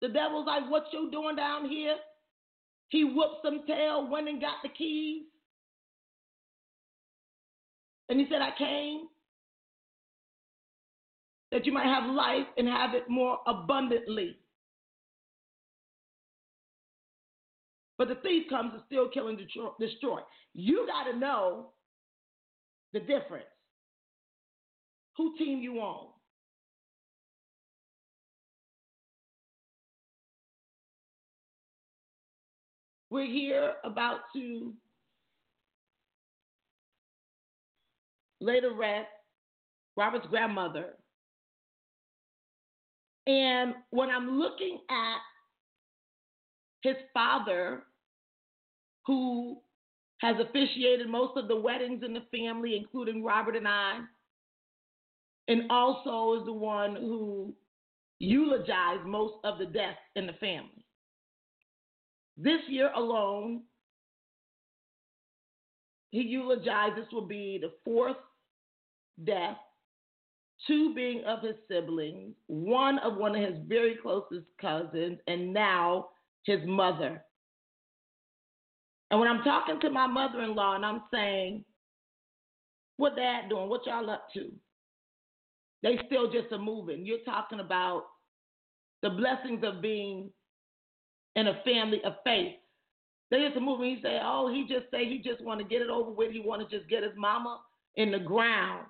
The 0.02 0.08
devil's 0.08 0.46
like, 0.46 0.70
What 0.70 0.84
you 0.92 1.10
doing 1.10 1.36
down 1.36 1.68
here? 1.68 1.96
He 2.88 3.04
whooped 3.04 3.42
some 3.42 3.62
tail, 3.66 4.08
went 4.08 4.28
and 4.28 4.40
got 4.40 4.56
the 4.62 4.68
keys. 4.68 5.22
And 8.10 8.20
he 8.20 8.26
said, 8.30 8.42
I 8.42 8.50
came 8.56 9.06
that 11.50 11.64
you 11.64 11.72
might 11.72 11.86
have 11.86 12.10
life 12.10 12.46
and 12.58 12.68
have 12.68 12.94
it 12.94 13.08
more 13.08 13.38
abundantly. 13.46 14.36
But 18.04 18.22
the 18.22 18.28
thief 18.28 18.50
comes 18.50 18.72
to 18.74 18.82
steal, 18.84 19.08
kill, 19.08 19.28
and 19.28 19.38
destroy. 19.38 20.18
You 20.52 20.86
got 20.86 21.10
to 21.10 21.18
know 21.18 21.70
the 22.92 23.00
difference. 23.00 23.46
Who 25.16 25.34
team 25.38 25.62
you 25.62 25.78
on? 25.78 26.08
We're 33.08 33.24
here 33.24 33.72
about 33.84 34.18
to 34.36 34.74
lay 38.42 38.60
to 38.60 38.68
rest 38.68 39.08
Robert's 39.96 40.26
grandmother. 40.26 40.90
And 43.26 43.74
when 43.92 44.10
I'm 44.10 44.38
looking 44.38 44.80
at 44.90 45.18
his 46.82 46.96
father, 47.14 47.84
who 49.06 49.58
has 50.18 50.36
officiated 50.40 51.08
most 51.08 51.36
of 51.36 51.48
the 51.48 51.56
weddings 51.56 52.02
in 52.04 52.14
the 52.14 52.22
family, 52.30 52.76
including 52.76 53.22
Robert 53.22 53.56
and 53.56 53.68
I, 53.68 54.00
and 55.48 55.70
also 55.70 56.40
is 56.40 56.46
the 56.46 56.52
one 56.52 56.96
who 56.96 57.54
eulogized 58.18 59.04
most 59.04 59.34
of 59.44 59.58
the 59.58 59.66
deaths 59.66 59.98
in 60.16 60.26
the 60.26 60.32
family. 60.34 60.84
This 62.36 62.60
year 62.68 62.90
alone, 62.96 63.62
he 66.10 66.22
eulogized 66.22 66.96
this 66.96 67.12
will 67.12 67.26
be 67.26 67.58
the 67.60 67.72
fourth 67.84 68.16
death, 69.24 69.56
two 70.66 70.94
being 70.94 71.22
of 71.24 71.42
his 71.42 71.56
siblings, 71.68 72.34
one 72.46 72.98
of 73.00 73.16
one 73.16 73.36
of 73.36 73.42
his 73.42 73.60
very 73.66 73.96
closest 74.00 74.46
cousins, 74.60 75.18
and 75.26 75.52
now 75.52 76.08
his 76.44 76.60
mother. 76.64 77.22
And 79.10 79.20
when 79.20 79.28
I'm 79.28 79.42
talking 79.44 79.80
to 79.80 79.90
my 79.90 80.06
mother 80.06 80.42
in 80.42 80.54
law 80.54 80.74
and 80.74 80.84
I'm 80.84 81.02
saying, 81.12 81.64
What 82.96 83.16
dad 83.16 83.48
doing? 83.48 83.68
What 83.68 83.86
y'all 83.86 84.10
up 84.10 84.28
to? 84.34 84.50
They 85.82 85.98
still 86.06 86.30
just 86.32 86.52
a 86.52 86.58
moving. 86.58 87.04
You're 87.04 87.18
talking 87.26 87.60
about 87.60 88.04
the 89.02 89.10
blessings 89.10 89.62
of 89.62 89.82
being 89.82 90.30
in 91.36 91.46
a 91.46 91.60
family 91.64 92.00
of 92.04 92.14
faith. 92.24 92.54
They 93.30 93.40
just 93.40 93.56
a 93.56 93.60
moving. 93.60 93.96
He 93.96 94.02
say, 94.02 94.18
"Oh, 94.22 94.48
he 94.52 94.66
just 94.66 94.90
say 94.90 95.04
he 95.04 95.18
just 95.18 95.42
want 95.42 95.60
to 95.60 95.66
get 95.66 95.82
it 95.82 95.90
over 95.90 96.10
with. 96.10 96.32
He 96.32 96.40
want 96.40 96.68
to 96.68 96.78
just 96.78 96.88
get 96.88 97.02
his 97.02 97.12
mama 97.16 97.60
in 97.96 98.10
the 98.10 98.18
ground." 98.18 98.86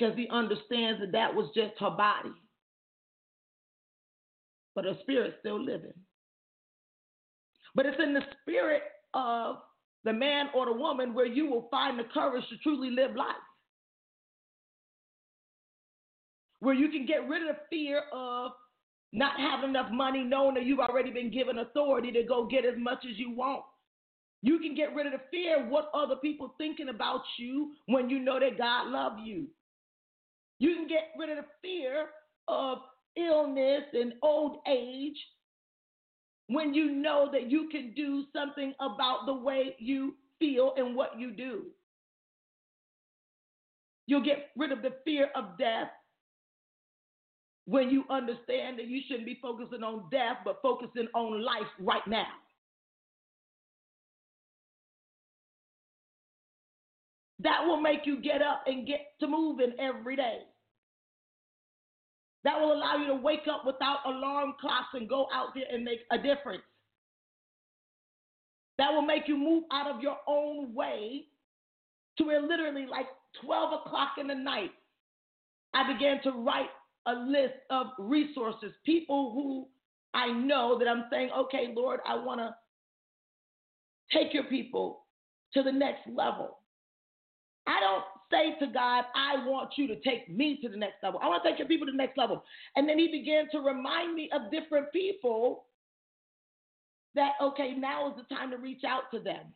Because 0.00 0.16
he 0.16 0.28
understands 0.30 0.98
that 1.00 1.12
that 1.12 1.34
was 1.34 1.50
just 1.54 1.74
her 1.78 1.90
body, 1.90 2.32
but 4.74 4.86
her 4.86 4.96
spirit's 5.02 5.36
still 5.40 5.62
living. 5.62 5.92
But 7.74 7.84
it's 7.84 8.00
in 8.02 8.14
the 8.14 8.22
spirit 8.40 8.82
of 9.12 9.56
the 10.04 10.14
man 10.14 10.46
or 10.54 10.64
the 10.64 10.72
woman 10.72 11.12
where 11.12 11.26
you 11.26 11.50
will 11.50 11.68
find 11.70 11.98
the 11.98 12.04
courage 12.14 12.44
to 12.48 12.56
truly 12.62 12.88
live 12.90 13.14
life. 13.14 13.36
Where 16.60 16.74
you 16.74 16.88
can 16.88 17.04
get 17.04 17.28
rid 17.28 17.42
of 17.42 17.56
the 17.56 17.60
fear 17.68 18.04
of 18.10 18.52
not 19.12 19.38
having 19.38 19.70
enough 19.70 19.92
money, 19.92 20.22
knowing 20.22 20.54
that 20.54 20.64
you've 20.64 20.80
already 20.80 21.10
been 21.10 21.30
given 21.30 21.58
authority 21.58 22.10
to 22.12 22.22
go 22.22 22.46
get 22.46 22.64
as 22.64 22.78
much 22.78 23.04
as 23.04 23.18
you 23.18 23.36
want. 23.36 23.64
You 24.40 24.60
can 24.60 24.74
get 24.74 24.94
rid 24.94 25.04
of 25.06 25.12
the 25.12 25.20
fear 25.30 25.62
of 25.62 25.68
what 25.68 25.90
other 25.92 26.16
people 26.16 26.54
thinking 26.56 26.88
about 26.88 27.20
you 27.38 27.72
when 27.84 28.08
you 28.08 28.18
know 28.18 28.40
that 28.40 28.56
God 28.56 28.88
love 28.88 29.18
you. 29.22 29.48
You 30.60 30.74
can 30.76 30.86
get 30.86 31.08
rid 31.18 31.30
of 31.30 31.38
the 31.38 31.50
fear 31.62 32.06
of 32.46 32.78
illness 33.16 33.82
and 33.92 34.12
old 34.22 34.58
age 34.68 35.16
when 36.48 36.74
you 36.74 36.92
know 36.92 37.28
that 37.32 37.50
you 37.50 37.68
can 37.70 37.92
do 37.96 38.24
something 38.32 38.74
about 38.80 39.26
the 39.26 39.34
way 39.34 39.74
you 39.78 40.14
feel 40.38 40.74
and 40.76 40.94
what 40.94 41.18
you 41.18 41.32
do. 41.32 41.64
You'll 44.06 44.24
get 44.24 44.50
rid 44.56 44.72
of 44.72 44.82
the 44.82 44.92
fear 45.04 45.30
of 45.34 45.56
death 45.58 45.88
when 47.66 47.88
you 47.88 48.04
understand 48.10 48.78
that 48.78 48.88
you 48.88 49.00
shouldn't 49.06 49.26
be 49.26 49.38
focusing 49.40 49.84
on 49.84 50.10
death, 50.10 50.38
but 50.44 50.58
focusing 50.60 51.08
on 51.14 51.44
life 51.44 51.70
right 51.78 52.06
now. 52.06 52.26
That 57.38 57.64
will 57.66 57.80
make 57.80 58.00
you 58.04 58.20
get 58.20 58.42
up 58.42 58.64
and 58.66 58.86
get 58.86 59.00
to 59.20 59.28
moving 59.28 59.72
every 59.78 60.16
day. 60.16 60.40
That 62.44 62.58
will 62.58 62.72
allow 62.72 62.96
you 62.96 63.06
to 63.08 63.16
wake 63.16 63.46
up 63.50 63.66
without 63.66 63.98
alarm 64.06 64.54
clocks 64.60 64.88
and 64.94 65.08
go 65.08 65.26
out 65.32 65.48
there 65.54 65.64
and 65.70 65.84
make 65.84 66.00
a 66.10 66.16
difference. 66.16 66.62
That 68.78 68.92
will 68.92 69.02
make 69.02 69.28
you 69.28 69.36
move 69.36 69.64
out 69.72 69.94
of 69.94 70.00
your 70.00 70.16
own 70.26 70.74
way 70.74 71.26
to 72.16 72.24
where 72.24 72.40
literally, 72.40 72.86
like 72.86 73.06
12 73.44 73.80
o'clock 73.84 74.12
in 74.18 74.26
the 74.26 74.34
night, 74.34 74.70
I 75.74 75.92
began 75.92 76.22
to 76.22 76.32
write 76.32 76.70
a 77.06 77.12
list 77.12 77.54
of 77.70 77.88
resources, 77.98 78.72
people 78.84 79.32
who 79.32 79.68
I 80.14 80.32
know 80.32 80.78
that 80.78 80.88
I'm 80.88 81.04
saying, 81.10 81.30
okay, 81.36 81.72
Lord, 81.74 82.00
I 82.06 82.16
want 82.16 82.40
to 82.40 82.54
take 84.12 84.34
your 84.34 84.44
people 84.44 85.06
to 85.54 85.62
the 85.62 85.72
next 85.72 86.00
level. 86.08 86.58
I 87.66 87.80
don't 87.80 88.04
say 88.30 88.58
to 88.60 88.66
God, 88.66 89.04
I 89.14 89.44
want 89.46 89.70
you 89.76 89.86
to 89.88 89.96
take 90.00 90.30
me 90.30 90.58
to 90.62 90.68
the 90.68 90.76
next 90.76 91.02
level. 91.02 91.20
I 91.22 91.28
want 91.28 91.42
to 91.42 91.50
take 91.50 91.58
your 91.58 91.68
people 91.68 91.86
to 91.86 91.92
the 91.92 91.98
next 91.98 92.16
level. 92.16 92.44
And 92.76 92.88
then 92.88 92.98
he 92.98 93.08
began 93.08 93.48
to 93.52 93.58
remind 93.58 94.14
me 94.14 94.30
of 94.32 94.50
different 94.50 94.92
people 94.92 95.64
that, 97.14 97.32
okay, 97.42 97.74
now 97.76 98.08
is 98.08 98.14
the 98.16 98.34
time 98.34 98.50
to 98.50 98.56
reach 98.56 98.84
out 98.86 99.04
to 99.12 99.20
them. 99.20 99.46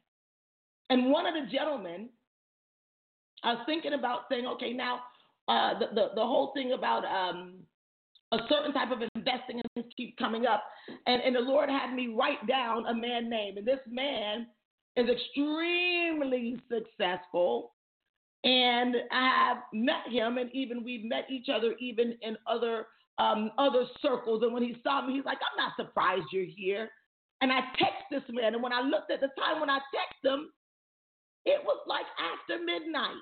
And 0.91 1.11
one 1.11 1.27
of 1.27 1.35
the 1.35 1.51
gentlemen, 1.51 2.09
I 3.43 3.55
was 3.55 3.63
thinking 3.67 3.95
about 3.95 4.23
saying, 4.31 4.47
okay, 4.47 4.73
now 4.73 5.01
uh, 5.49 5.79
the, 5.79 5.87
the, 5.95 6.09
the 6.17 6.23
whole 6.23 6.53
thing 6.55 6.73
about 6.73 7.05
um, 7.05 7.55
a 8.33 8.39
certain 8.49 8.73
type 8.73 8.91
of 8.91 8.99
investing 9.15 9.61
and 9.77 9.85
keep 9.97 10.17
coming 10.17 10.47
up. 10.47 10.65
And, 11.07 11.23
and 11.23 11.37
the 11.37 11.41
Lord 11.41 11.69
had 11.69 11.95
me 11.95 12.09
write 12.09 12.47
down 12.49 12.87
a 12.87 12.95
man 12.95 13.31
name. 13.31 13.57
And 13.57 13.67
this 13.67 13.81
man 13.89 14.47
is 14.97 15.07
extremely 15.09 16.61
successful 16.69 17.74
and 18.45 18.95
I 19.11 19.47
have 19.49 19.57
met 19.73 20.07
him, 20.11 20.37
and 20.39 20.51
even 20.55 20.85
we've 20.85 21.05
met 21.05 21.25
each 21.31 21.49
other 21.49 21.75
even 21.81 22.17
in 22.23 22.37
other 22.47 22.87
um, 23.19 23.51
other 23.59 23.85
circles. 24.03 24.43
And 24.43 24.53
when 24.53 24.63
he 24.63 24.77
saw 24.83 25.07
me, 25.07 25.15
he's 25.15 25.25
like, 25.25 25.39
"I'm 25.39 25.57
not 25.57 25.77
surprised 25.77 26.27
you're 26.33 26.45
here." 26.45 26.91
And 27.41 27.51
I 27.51 27.61
text 27.79 28.05
this 28.11 28.23
man, 28.31 28.55
and 28.55 28.63
when 28.63 28.73
I 28.73 28.81
looked 28.81 29.11
at 29.11 29.21
the 29.21 29.29
time 29.39 29.61
when 29.61 29.71
I 29.71 29.79
text 29.93 30.25
him, 30.25 30.51
it 31.45 31.61
was 31.65 31.79
like 31.87 32.07
after 32.19 32.63
midnight. 32.63 33.21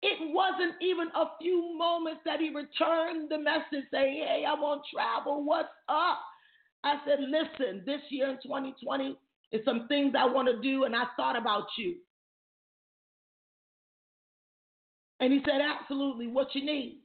It 0.00 0.32
wasn't 0.32 0.74
even 0.80 1.08
a 1.08 1.26
few 1.40 1.76
moments 1.76 2.20
that 2.24 2.38
he 2.40 2.50
returned 2.50 3.30
the 3.30 3.38
message 3.38 3.88
saying, 3.90 4.22
Hey, 4.24 4.44
I'm 4.46 4.62
on 4.62 4.80
travel. 4.94 5.44
What's 5.44 5.68
up? 5.88 6.20
I 6.84 6.98
said, 7.04 7.18
Listen, 7.20 7.82
this 7.84 8.00
year 8.10 8.30
in 8.30 8.36
2020 8.36 9.18
is 9.50 9.64
some 9.64 9.88
things 9.88 10.14
I 10.16 10.24
want 10.26 10.48
to 10.48 10.60
do, 10.62 10.84
and 10.84 10.94
I 10.94 11.04
thought 11.16 11.36
about 11.36 11.66
you. 11.76 11.96
And 15.20 15.32
he 15.32 15.40
said, 15.44 15.60
Absolutely, 15.60 16.26
what 16.26 16.54
you 16.54 16.64
need. 16.64 17.00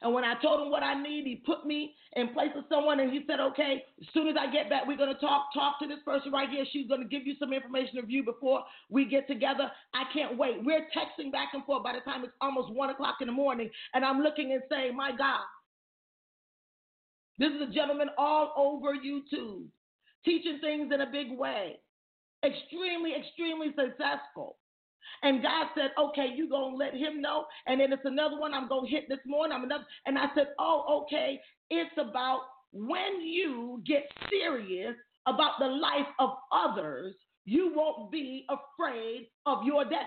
And 0.00 0.14
when 0.14 0.24
I 0.24 0.34
told 0.40 0.60
him 0.60 0.70
what 0.70 0.82
I 0.82 1.00
need, 1.00 1.26
he 1.26 1.42
put 1.44 1.66
me 1.66 1.94
in 2.14 2.32
place 2.32 2.50
of 2.56 2.64
someone 2.68 3.00
and 3.00 3.12
he 3.12 3.24
said, 3.26 3.40
Okay, 3.40 3.82
as 4.00 4.06
soon 4.14 4.28
as 4.28 4.36
I 4.38 4.50
get 4.52 4.70
back, 4.70 4.86
we're 4.86 4.96
to 4.96 5.20
talk, 5.20 5.48
talk 5.52 5.78
to 5.80 5.88
this 5.88 5.98
person 6.04 6.30
right 6.32 6.48
here. 6.48 6.64
She's 6.72 6.88
to 6.88 7.08
give 7.08 7.26
you 7.26 7.34
some 7.38 7.52
information 7.52 7.98
of 7.98 8.08
you 8.08 8.22
before 8.22 8.62
we 8.90 9.06
get 9.06 9.26
together. 9.26 9.70
I 9.94 10.04
can't 10.12 10.38
wait. 10.38 10.64
We're 10.64 10.86
texting 10.96 11.32
back 11.32 11.48
and 11.52 11.64
forth 11.64 11.82
by 11.82 11.94
the 11.94 12.00
time 12.00 12.24
it's 12.24 12.32
almost 12.40 12.72
one 12.72 12.90
o'clock 12.90 13.16
in 13.20 13.26
the 13.26 13.32
morning. 13.32 13.70
And 13.94 14.04
I'm 14.04 14.20
looking 14.20 14.52
and 14.52 14.62
saying, 14.70 14.96
My 14.96 15.10
God, 15.16 15.42
this 17.38 17.50
is 17.50 17.68
a 17.68 17.72
gentleman 17.72 18.08
all 18.18 18.52
over 18.56 18.94
YouTube, 18.94 19.66
teaching 20.24 20.58
things 20.60 20.92
in 20.92 21.00
a 21.00 21.10
big 21.10 21.36
way, 21.36 21.78
extremely, 22.44 23.14
extremely 23.14 23.68
successful. 23.68 24.58
And 25.22 25.42
God 25.42 25.66
said, 25.76 25.90
okay, 25.98 26.28
you're 26.34 26.48
going 26.48 26.72
to 26.72 26.76
let 26.76 26.94
him 26.94 27.20
know. 27.20 27.46
And 27.66 27.80
then 27.80 27.92
it's 27.92 28.04
another 28.04 28.38
one 28.38 28.54
I'm 28.54 28.68
going 28.68 28.86
to 28.86 28.90
hit 28.90 29.08
this 29.08 29.18
morning. 29.26 29.56
I'm 29.56 29.64
another. 29.64 29.84
And 30.06 30.18
I 30.18 30.26
said, 30.34 30.48
oh, 30.58 31.02
okay. 31.04 31.40
It's 31.70 31.94
about 31.98 32.40
when 32.72 33.20
you 33.22 33.82
get 33.86 34.04
serious 34.30 34.94
about 35.26 35.52
the 35.58 35.66
life 35.66 36.06
of 36.18 36.30
others, 36.52 37.14
you 37.44 37.72
won't 37.74 38.10
be 38.12 38.46
afraid 38.48 39.28
of 39.46 39.64
your 39.64 39.84
death. 39.84 40.00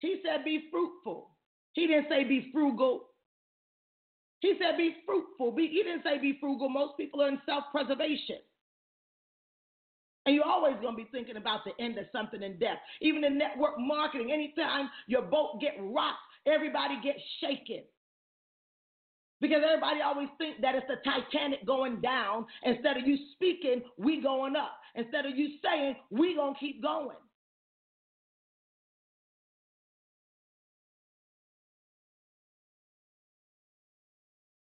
He 0.00 0.20
said, 0.24 0.44
be 0.44 0.64
fruitful. 0.70 1.30
He 1.72 1.86
didn't 1.86 2.06
say 2.10 2.24
be 2.24 2.50
frugal. 2.52 3.06
He 4.44 4.52
said, 4.60 4.76
be 4.76 4.96
fruitful. 5.06 5.52
Be, 5.52 5.68
he 5.68 5.82
didn't 5.82 6.02
say 6.02 6.18
be 6.20 6.36
frugal. 6.38 6.68
Most 6.68 6.98
people 6.98 7.22
are 7.22 7.28
in 7.28 7.40
self 7.46 7.64
preservation. 7.72 8.36
And 10.26 10.34
you're 10.34 10.44
always 10.44 10.74
going 10.82 10.94
to 10.94 11.02
be 11.02 11.08
thinking 11.10 11.38
about 11.38 11.60
the 11.64 11.72
end 11.82 11.96
of 11.96 12.04
something 12.12 12.42
in 12.42 12.58
death. 12.58 12.76
Even 13.00 13.24
in 13.24 13.38
network 13.38 13.78
marketing, 13.78 14.32
anytime 14.32 14.90
your 15.06 15.22
boat 15.22 15.62
get 15.62 15.72
rocked, 15.80 16.18
everybody 16.46 17.00
gets 17.02 17.20
shaken. 17.40 17.84
Because 19.40 19.62
everybody 19.64 20.02
always 20.02 20.28
think 20.36 20.60
that 20.60 20.74
it's 20.74 20.86
the 20.88 20.96
Titanic 21.10 21.64
going 21.64 22.02
down. 22.02 22.44
Instead 22.64 22.98
of 22.98 23.06
you 23.06 23.16
speaking, 23.32 23.80
we 23.96 24.20
going 24.20 24.56
up. 24.56 24.76
Instead 24.94 25.24
of 25.24 25.38
you 25.38 25.56
saying, 25.64 25.96
we 26.10 26.34
going 26.34 26.52
to 26.52 26.60
keep 26.60 26.82
going. 26.82 27.16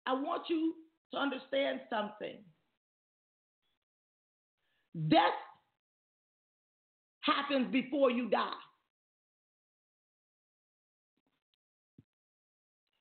I 0.08 0.14
want 0.14 0.44
you 0.50 0.74
to 1.14 1.20
understand 1.20 1.82
something. 1.90 2.38
Death 5.10 5.22
happens 7.22 7.72
before 7.72 8.10
you 8.10 8.30
die. 8.30 8.50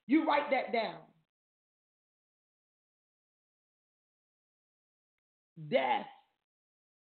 You 0.05 0.27
write 0.27 0.51
that 0.51 0.71
down. 0.73 0.95
Death 5.69 6.05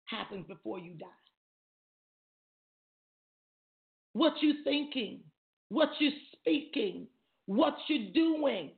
happens 0.06 0.46
before 0.48 0.80
you 0.80 0.94
die. 0.94 1.08
what 4.14 4.34
you're 4.42 4.64
thinking, 4.64 5.20
what 5.70 5.90
you're 6.00 6.12
speaking, 6.36 7.08
what 7.48 7.76
you're 7.88 8.14
doing. 8.14 8.72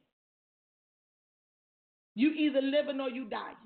You 2.16 2.32
either 2.32 2.62
living 2.62 3.00
or 3.00 3.10
you 3.10 3.26
dying. 3.26 3.58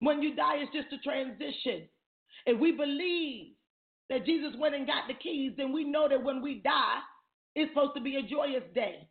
When 0.00 0.22
you 0.22 0.34
die, 0.34 0.56
it's 0.56 0.72
just 0.72 0.92
a 0.92 0.98
transition. 1.02 1.88
If 2.46 2.58
we 2.58 2.72
believe 2.72 3.52
that 4.08 4.26
Jesus 4.26 4.52
went 4.58 4.74
and 4.74 4.86
got 4.86 5.08
the 5.08 5.14
keys, 5.14 5.52
then 5.56 5.72
we 5.72 5.84
know 5.84 6.08
that 6.08 6.22
when 6.22 6.42
we 6.42 6.60
die, 6.62 6.98
it's 7.54 7.70
supposed 7.72 7.94
to 7.96 8.02
be 8.02 8.16
a 8.16 8.22
joyous 8.22 8.64
day. 8.74 9.08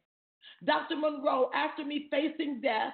Dr. 0.66 0.96
Munroe, 0.96 1.50
after 1.54 1.86
me 1.86 2.08
facing 2.12 2.62
death 2.62 2.94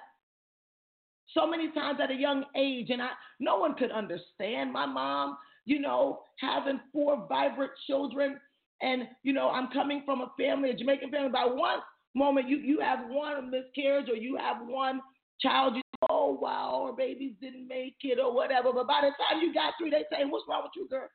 so 1.34 1.48
many 1.48 1.72
times 1.72 2.00
at 2.02 2.12
a 2.12 2.15
young 2.15 2.44
age, 2.56 2.89
and 2.89 3.02
I 3.02 3.10
no 3.39 3.58
one 3.58 3.76
could 3.76 3.91
understand 3.91 4.72
my 4.72 4.86
mom, 4.86 5.38
you 5.65 5.80
know, 5.80 6.22
having 6.39 6.80
four 6.94 7.26
vibrant 7.28 7.72
children, 7.88 8.39
and 8.82 9.04
you 9.24 9.34
know, 9.34 9.50
I'm 9.50 9.72
coming 9.72 10.04
from 10.06 10.22
a 10.22 10.32
family, 10.39 10.70
a 10.70 10.76
Jamaican 10.76 11.12
family. 11.12 11.32
By 11.32 11.46
one 11.46 11.80
moment, 12.15 12.49
you 12.49 12.58
you 12.58 12.80
have 12.80 12.99
one 13.08 13.51
miscarriage 13.51 14.10
or 14.10 14.15
you 14.15 14.38
have 14.38 14.58
one 14.65 15.01
child, 15.41 15.75
you 15.75 15.82
oh 16.10 16.38
wow, 16.41 16.86
our 16.86 16.93
babies 16.93 17.34
didn't 17.41 17.67
make 17.67 17.97
it 18.01 18.19
or 18.19 18.34
whatever. 18.34 18.71
But 18.73 18.88
by 18.88 19.01
the 19.01 19.12
time 19.23 19.41
you 19.41 19.54
got 19.54 19.73
three, 19.80 19.89
they 19.89 20.06
say, 20.10 20.23
What's 20.25 20.45
wrong 20.47 20.63
with 20.63 20.71
you, 20.75 20.88
girl? 20.89 21.08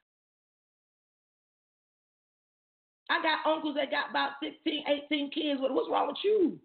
I 3.10 3.20
got 3.22 3.50
uncles 3.50 3.74
that 3.74 3.90
got 3.90 4.10
about 4.10 4.32
16, 4.42 4.84
18 5.10 5.30
kids. 5.32 5.60
What's 5.60 5.90
wrong 5.90 6.06
with 6.06 6.18
you? 6.22 6.60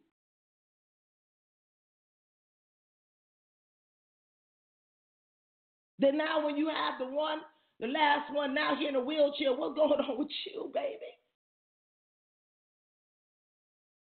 Then 5.98 6.18
now 6.18 6.46
when 6.46 6.56
you 6.56 6.68
have 6.68 7.00
the 7.00 7.08
one, 7.08 7.40
the 7.80 7.88
last 7.88 8.32
one 8.32 8.54
now 8.54 8.76
here 8.76 8.90
in 8.90 8.96
a 8.96 9.02
wheelchair, 9.02 9.54
what's 9.56 9.76
going 9.76 10.00
on 10.00 10.20
with 10.20 10.28
you, 10.46 10.70
baby? 10.74 11.18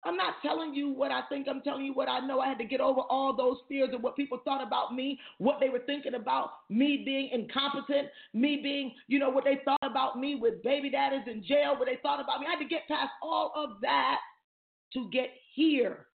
I'm 0.05 0.15
not 0.15 0.35
telling 0.43 0.75
you 0.75 0.89
what 0.89 1.11
I 1.11 1.21
think. 1.29 1.47
I'm 1.49 1.61
telling 1.61 1.83
you 1.83 1.93
what 1.93 2.07
I 2.07 2.19
know. 2.19 2.39
I 2.39 2.47
had 2.47 2.59
to 2.59 2.63
get 2.63 2.79
over 2.79 3.01
all 3.01 3.35
those 3.35 3.57
fears 3.67 3.89
of 3.91 4.03
what 4.03 4.15
people 4.15 4.39
thought 4.45 4.65
about 4.65 4.93
me, 4.93 5.19
what 5.39 5.59
they 5.59 5.69
were 5.69 5.81
thinking 5.87 6.13
about 6.13 6.51
me 6.69 7.01
being 7.03 7.29
incompetent, 7.33 8.09
me 8.33 8.59
being, 8.61 8.93
you 9.07 9.17
know, 9.17 9.31
what 9.31 9.43
they 9.43 9.61
thought 9.65 9.79
about 9.81 10.19
me 10.19 10.35
with 10.35 10.61
baby 10.61 10.91
daddies 10.91 11.23
in 11.25 11.43
jail, 11.43 11.75
what 11.75 11.87
they 11.87 11.97
thought 12.03 12.23
about 12.23 12.39
me. 12.39 12.45
I 12.47 12.51
had 12.51 12.59
to 12.59 12.69
get 12.69 12.87
past 12.87 13.09
all 13.23 13.51
of 13.55 13.81
that 13.81 14.19
to 14.93 15.09
get 15.11 15.31
here. 15.55 16.05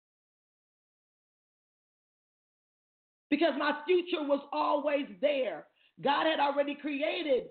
Because 3.29 3.55
my 3.59 3.73
future 3.87 4.23
was 4.23 4.41
always 4.53 5.07
there. 5.21 5.67
God 6.03 6.27
had 6.27 6.39
already 6.39 6.77
created 6.77 7.45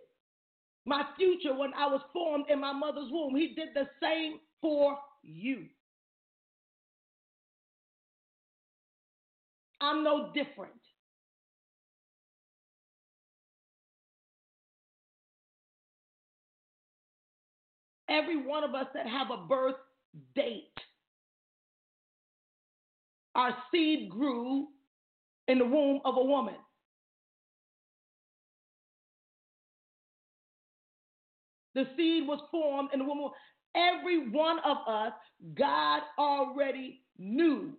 my 0.85 1.03
future 1.17 1.53
when 1.53 1.73
I 1.73 1.87
was 1.87 2.01
formed 2.13 2.45
in 2.49 2.61
my 2.61 2.71
mother's 2.71 3.11
womb. 3.11 3.35
He 3.35 3.53
did 3.55 3.69
the 3.73 3.87
same 4.01 4.39
for 4.61 4.97
you. 5.21 5.65
I'm 9.81 10.03
no 10.03 10.31
different. 10.33 10.73
Every 18.09 18.37
one 18.37 18.63
of 18.63 18.73
us 18.73 18.87
that 18.93 19.07
have 19.07 19.27
a 19.31 19.45
birth 19.45 19.75
date, 20.35 20.73
our 23.35 23.55
seed 23.71 24.09
grew 24.09 24.67
in 25.47 25.59
the 25.59 25.65
womb 25.65 26.01
of 26.05 26.17
a 26.17 26.23
woman. 26.23 26.55
The 31.75 31.85
seed 31.95 32.27
was 32.27 32.39
formed 32.51 32.89
in 32.93 32.99
the 32.99 33.05
womb. 33.05 33.29
Every 33.75 34.29
one 34.29 34.57
of 34.65 34.77
us, 34.87 35.13
God 35.53 36.01
already 36.17 37.03
knew 37.19 37.73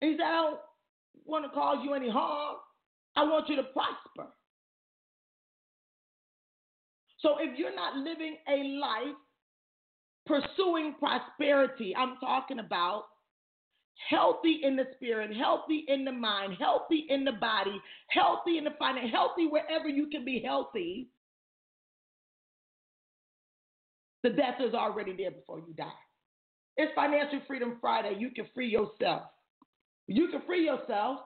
he 0.00 0.16
said, 0.16 0.26
I 0.26 0.42
don't 0.42 0.60
want 1.24 1.44
to 1.44 1.50
cause 1.50 1.78
you 1.82 1.94
any 1.94 2.10
harm. 2.10 2.56
I 3.16 3.24
want 3.24 3.48
you 3.48 3.56
to 3.56 3.62
prosper. 3.62 4.30
So 7.20 7.36
if 7.40 7.58
you're 7.58 7.74
not 7.74 7.96
living 7.96 8.36
a 8.48 8.78
life 8.78 9.16
pursuing 10.26 10.94
prosperity, 10.98 11.94
I'm 11.96 12.16
talking 12.20 12.58
about 12.58 13.04
healthy 14.10 14.60
in 14.62 14.76
the 14.76 14.84
spirit, 14.96 15.34
healthy 15.34 15.84
in 15.88 16.04
the 16.04 16.12
mind, 16.12 16.56
healthy 16.58 17.06
in 17.08 17.24
the 17.24 17.32
body, 17.32 17.80
healthy 18.08 18.58
in 18.58 18.64
the 18.64 18.74
finance, 18.78 19.10
healthy 19.10 19.46
wherever 19.46 19.88
you 19.88 20.08
can 20.08 20.24
be 20.24 20.42
healthy, 20.44 21.08
the 24.22 24.30
death 24.30 24.60
is 24.60 24.74
already 24.74 25.14
there 25.16 25.30
before 25.30 25.60
you 25.60 25.72
die. 25.76 25.86
It's 26.76 26.92
Financial 26.94 27.40
Freedom 27.46 27.78
Friday. 27.80 28.16
You 28.18 28.30
can 28.30 28.46
free 28.54 28.68
yourself. 28.68 29.22
You 30.08 30.28
can 30.28 30.42
free 30.46 30.64
yourself 30.64 31.20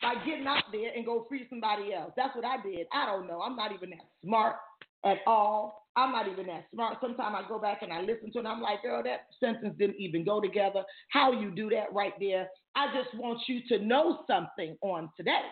by 0.00 0.14
getting 0.26 0.46
out 0.46 0.64
there 0.72 0.90
and 0.94 1.06
go 1.06 1.24
free 1.28 1.46
somebody 1.48 1.94
else. 1.94 2.12
That's 2.16 2.34
what 2.34 2.44
I 2.44 2.60
did. 2.60 2.86
I 2.92 3.06
don't 3.06 3.28
know. 3.28 3.40
I'm 3.40 3.56
not 3.56 3.72
even 3.72 3.90
that 3.90 4.06
smart 4.24 4.56
at 5.04 5.18
all. 5.26 5.88
I'm 5.94 6.10
not 6.12 6.26
even 6.26 6.46
that 6.46 6.64
smart. 6.72 6.98
Sometimes 7.00 7.36
I 7.38 7.48
go 7.48 7.58
back 7.58 7.82
and 7.82 7.92
I 7.92 8.00
listen 8.00 8.32
to 8.32 8.40
it. 8.40 8.46
I'm 8.46 8.60
like, 8.62 8.82
girl, 8.82 9.02
that 9.04 9.26
sentence 9.38 9.74
didn't 9.78 10.00
even 10.00 10.24
go 10.24 10.40
together. 10.40 10.82
How 11.10 11.32
you 11.32 11.50
do 11.54 11.68
that 11.70 11.92
right 11.92 12.14
there? 12.18 12.48
I 12.74 12.86
just 12.94 13.14
want 13.14 13.40
you 13.46 13.60
to 13.68 13.84
know 13.84 14.24
something 14.26 14.76
on 14.82 15.10
today. 15.16 15.42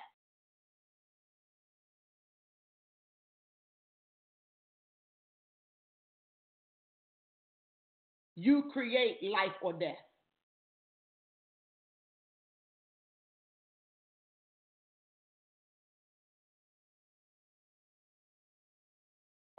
You 8.36 8.70
create 8.72 9.18
life 9.22 9.52
or 9.60 9.74
death. 9.74 9.96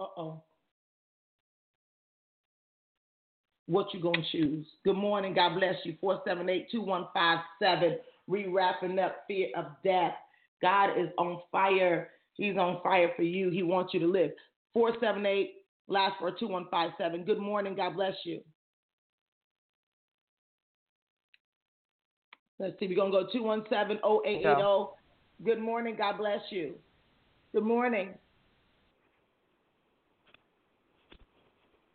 Uh 0.02 0.06
oh. 0.18 0.42
What 3.68 3.94
you 3.94 4.02
gonna 4.02 4.24
choose? 4.32 4.66
Good 4.84 4.96
morning. 4.96 5.36
God 5.36 5.60
bless 5.60 5.76
you. 5.86 5.96
478-2157. 6.04 7.98
Re-wrapping 8.28 8.98
up 8.98 9.18
fear 9.28 9.50
of 9.56 9.66
death. 9.84 10.16
God 10.62 11.00
is 11.00 11.10
on 11.20 11.40
fire. 11.52 12.10
He's 12.34 12.58
on 12.58 12.82
fire 12.82 13.12
for 13.16 13.22
you. 13.22 13.52
He 13.52 13.62
wants 13.62 13.94
you 13.94 14.00
to 14.00 14.08
live. 14.08 14.32
478 14.74 15.54
last 15.88 16.16
for 16.20 16.32
2157. 16.32 17.24
Good 17.24 17.40
morning. 17.40 17.76
God 17.76 17.96
bless 17.96 18.16
you. 18.26 18.42
Let's 22.58 22.80
see. 22.80 22.88
We're 22.88 22.96
going 22.96 23.12
to 23.12 23.24
go 23.24 23.28
217 23.32 23.98
0880. 24.04 24.62
Good 25.44 25.60
morning. 25.60 25.96
God 25.98 26.18
bless 26.18 26.42
you. 26.50 26.74
Good 27.54 27.64
morning. 27.64 28.16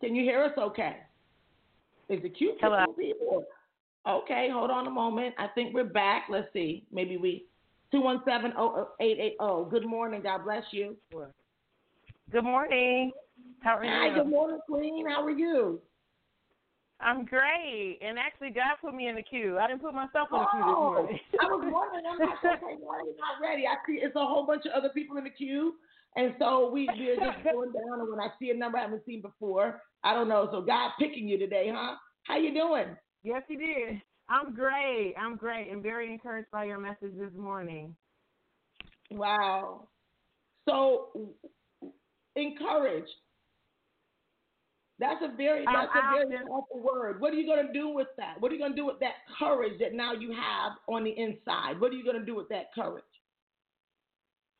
Can 0.01 0.15
you 0.15 0.23
hear 0.23 0.43
us 0.43 0.53
okay? 0.59 0.97
Is 2.09 2.21
it 2.23 2.37
cute 2.37 2.55
Hello. 2.61 2.85
people? 2.99 3.45
Okay, 4.07 4.49
hold 4.53 4.71
on 4.71 4.87
a 4.87 4.91
moment. 4.91 5.35
I 5.39 5.49
think 5.49 5.75
we're 5.75 5.85
back. 5.85 6.27
Let's 6.31 6.47
see. 6.53 6.85
Maybe 6.93 7.17
we 7.17 7.47
217-0880. 7.93 9.71
Good 9.71 9.87
morning. 9.87 10.23
God 10.23 10.45
bless 10.45 10.63
you. 10.71 10.97
Good 12.31 12.45
morning. 12.45 13.13
How 13.61 13.77
are 13.79 13.85
Hi, 13.85 14.07
you? 14.07 14.13
Hi, 14.13 14.19
good 14.19 14.29
morning, 14.29 14.59
Queen. 14.69 15.09
How 15.09 15.25
are 15.25 15.31
you? 15.31 15.81
I'm 17.01 17.25
great. 17.25 17.99
And 18.01 18.19
actually, 18.19 18.51
God 18.51 18.77
put 18.81 18.95
me 18.95 19.09
in 19.09 19.17
the 19.17 19.23
queue. 19.23 19.59
I 19.59 19.67
didn't 19.67 19.83
put 19.83 19.93
myself 19.95 20.29
in 20.33 20.39
the 20.39 20.47
queue 20.51 20.65
this 20.65 20.75
Oh, 20.77 20.93
morning. 20.95 21.21
I 21.41 21.45
was 21.47 21.65
wondering. 21.73 22.05
I'm 22.09 22.19
like, 22.19 22.39
okay, 22.45 22.77
why 22.81 22.97
are 22.97 23.03
you 23.03 23.15
not 23.19 23.41
ready? 23.43 23.67
I 23.67 23.75
see 23.87 24.01
it's 24.03 24.17
a 24.17 24.25
whole 24.25 24.47
bunch 24.47 24.65
of 24.67 24.73
other 24.73 24.89
people 24.91 25.17
in 25.17 25.25
the 25.25 25.31
queue. 25.31 25.75
And 26.17 26.35
so 26.39 26.71
we, 26.71 26.89
we're 26.99 27.17
just 27.17 27.45
going 27.45 27.73
down, 27.73 28.01
and 28.01 28.11
when 28.11 28.21
I 28.21 28.29
see 28.39 28.51
a 28.51 28.55
number 28.55 28.79
I 28.79 28.83
haven't 28.83 29.05
seen 29.07 29.21
before, 29.23 29.83
I 30.03 30.15
don't 30.15 30.29
know. 30.29 30.49
So 30.51 30.63
God 30.63 30.93
picking 30.99 31.29
you 31.29 31.39
today, 31.39 31.71
huh? 31.73 31.97
How 32.25 32.39
you 32.39 32.53
doing? 32.53 32.97
yes, 33.23 33.43
He 33.49 33.57
did. 33.57 34.01
I'm 34.29 34.55
great. 34.55 35.15
I'm 35.21 35.37
great 35.37 35.71
and 35.71 35.83
very 35.83 36.13
encouraged 36.13 36.51
by 36.51 36.65
your 36.65 36.79
message 36.79 37.13
this 37.17 37.33
morning. 37.37 37.95
Wow. 39.11 39.89
So 40.69 41.35
encouraged. 42.35 43.09
That's 44.99 45.23
a 45.23 45.37
very 45.37 45.67
Um, 45.67 45.75
that's 45.75 45.93
a 45.95 45.99
I 45.99 46.25
very 46.25 46.39
powerful 46.39 46.81
word. 46.81 47.21
What 47.21 47.33
are 47.33 47.37
you 47.37 47.47
gonna 47.47 47.73
do 47.73 47.89
with 47.89 48.09
that? 48.17 48.41
What 48.41 48.51
are 48.51 48.55
you 48.55 48.61
gonna 48.61 48.75
do 48.75 48.87
with 48.87 48.99
that 49.01 49.15
courage 49.39 49.79
that 49.79 49.93
now 49.93 50.13
you 50.13 50.33
have 50.33 50.73
on 50.89 51.05
the 51.05 51.11
inside? 51.11 51.81
What 51.81 51.93
are 51.93 51.95
you 51.95 52.05
gonna 52.05 52.25
do 52.25 52.35
with 52.35 52.49
that 52.49 52.73
courage? 52.75 53.05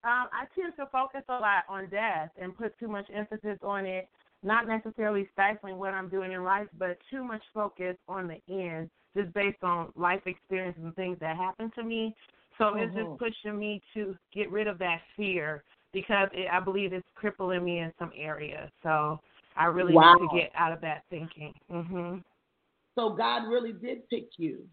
Um, 0.07 0.29
I 0.33 0.47
tend 0.55 0.73
to 0.77 0.87
focus 0.93 1.23
a 1.29 1.33
lot 1.33 1.65
on 1.69 1.89
death 1.89 2.31
and 2.41 2.57
put 2.57 2.79
too 2.79 2.87
much 2.87 3.07
emphasis 3.13 3.59
on 3.61 3.85
it, 3.85 4.09
not 4.45 4.69
necessarily 4.69 5.29
stifling 5.33 5.79
what 5.79 5.95
I'm 5.95 6.09
doing 6.09 6.31
in 6.31 6.45
life, 6.45 6.69
but 6.79 6.97
too 7.11 7.25
much 7.25 7.43
focus 7.53 7.97
on 8.09 8.29
the 8.29 8.41
end, 8.49 8.89
just 9.17 9.35
based 9.35 9.65
on 9.65 9.93
life 9.97 10.23
experiences 10.27 10.85
and 10.85 10.95
things 10.95 11.19
that 11.21 11.37
happen 11.37 11.73
to 11.75 11.83
me. 11.83 12.15
So 12.57 12.67
mm-hmm. 12.67 12.79
it's 12.79 12.95
just 12.95 13.19
pushing 13.19 13.59
me 13.59 13.83
to 13.95 14.17
get 14.33 14.49
rid 14.53 14.69
of 14.69 14.79
that 14.79 15.01
fear 15.17 15.65
because 15.93 16.29
it, 16.33 16.47
I 16.53 16.61
believe 16.61 16.93
it's 16.93 17.09
crippling 17.17 17.65
me 17.65 17.81
in 17.81 17.93
some 17.99 18.13
areas. 18.17 18.71
So 18.85 19.19
I 19.57 19.65
really 19.65 19.93
wow. 19.93 20.15
need 20.15 20.29
to 20.29 20.37
get 20.37 20.53
out 20.57 20.71
of 20.71 20.81
that 20.83 21.03
thinking. 21.11 21.53
Mhm. 21.69 22.23
So 22.95 23.11
God 23.11 23.49
really 23.49 23.73
did 23.73 24.09
pick 24.09 24.29
you 24.37 24.69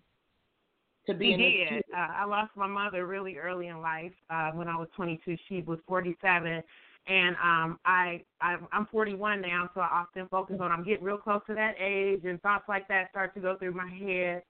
to 1.08 1.14
be. 1.14 1.32
He 1.32 1.38
did. 1.38 1.84
Uh, 1.96 2.08
I 2.16 2.26
lost 2.26 2.52
my 2.56 2.68
mother 2.68 3.06
really 3.06 3.38
early 3.38 3.68
in 3.68 3.82
life. 3.82 4.12
Uh, 4.30 4.52
when 4.52 4.68
I 4.68 4.76
was 4.76 4.88
22, 4.96 5.38
she 5.48 5.62
was 5.62 5.80
47, 5.88 6.64
and 7.08 7.36
um, 7.36 7.80
I, 7.86 8.24
I 8.42 8.58
I'm 8.72 8.88
41 8.92 9.42
now, 9.42 9.70
so 9.74 9.82
I 9.82 9.90
often 9.92 10.28
focus 10.30 10.58
on 10.60 10.72
I'm 10.72 10.84
getting 10.84 11.04
real 11.04 11.18
close 11.18 11.42
to 11.48 11.56
that 11.56 11.76
age, 11.80 12.22
and 12.26 12.42
thoughts 12.42 12.66
like 12.68 12.88
that 12.88 13.10
start 13.12 13.34
to 13.36 13.40
go 13.40 13.58
through 13.58 13.74
my 13.74 13.90
head, 13.90 14.44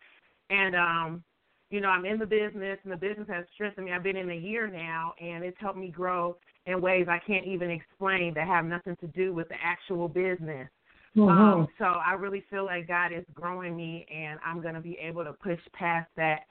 and 0.50 0.76
um, 0.76 1.24
you 1.70 1.82
know 1.82 1.90
I'm 1.90 2.06
in 2.06 2.20
the 2.20 2.26
business, 2.26 2.78
and 2.84 2.92
the 2.92 2.98
business 2.98 3.28
has 3.30 3.46
strengthened 3.54 3.86
me. 3.86 3.92
I've 3.92 4.04
been 4.04 4.18
in 4.18 4.30
a 4.30 4.36
year 4.36 4.68
now, 4.68 5.14
and 5.20 5.44
it's 5.44 5.58
helped 5.60 5.80
me 5.80 5.90
grow 5.90 6.38
in 6.66 6.82
ways 6.82 7.08
I 7.10 7.20
can't 7.20 7.46
even 7.46 7.70
explain 7.70 8.34
that 8.36 8.48
have 8.48 8.66
nothing 8.66 8.96
to 8.98 9.08
do 9.08 9.34
with 9.34 9.50
the 9.50 9.56
actual 9.64 10.08
business. 10.08 10.70
Mm-hmm. 11.16 11.30
Um, 11.30 11.68
so 11.78 11.86
I 11.86 12.14
really 12.14 12.44
feel 12.50 12.66
like 12.66 12.88
God 12.88 13.12
is 13.14 13.26
growing 13.34 13.76
me, 13.76 14.06
and 14.14 14.40
I'm 14.44 14.62
going 14.62 14.74
to 14.74 14.82
be 14.82 14.98
able 15.00 15.24
to 15.24 15.34
push 15.34 15.60
past 15.74 16.10
that 16.18 16.42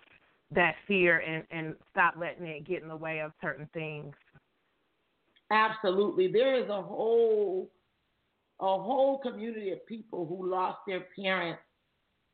that 0.54 0.74
fear 0.86 1.18
and 1.18 1.44
and 1.50 1.74
stop 1.90 2.14
letting 2.18 2.46
it 2.46 2.66
get 2.66 2.82
in 2.82 2.88
the 2.88 2.96
way 2.96 3.20
of 3.20 3.32
certain 3.40 3.68
things. 3.74 4.14
Absolutely, 5.50 6.30
there 6.30 6.54
is 6.62 6.68
a 6.70 6.80
whole 6.80 7.70
a 8.60 8.64
whole 8.64 9.18
community 9.18 9.72
of 9.72 9.84
people 9.86 10.26
who 10.26 10.48
lost 10.48 10.78
their 10.86 11.06
parents 11.18 11.60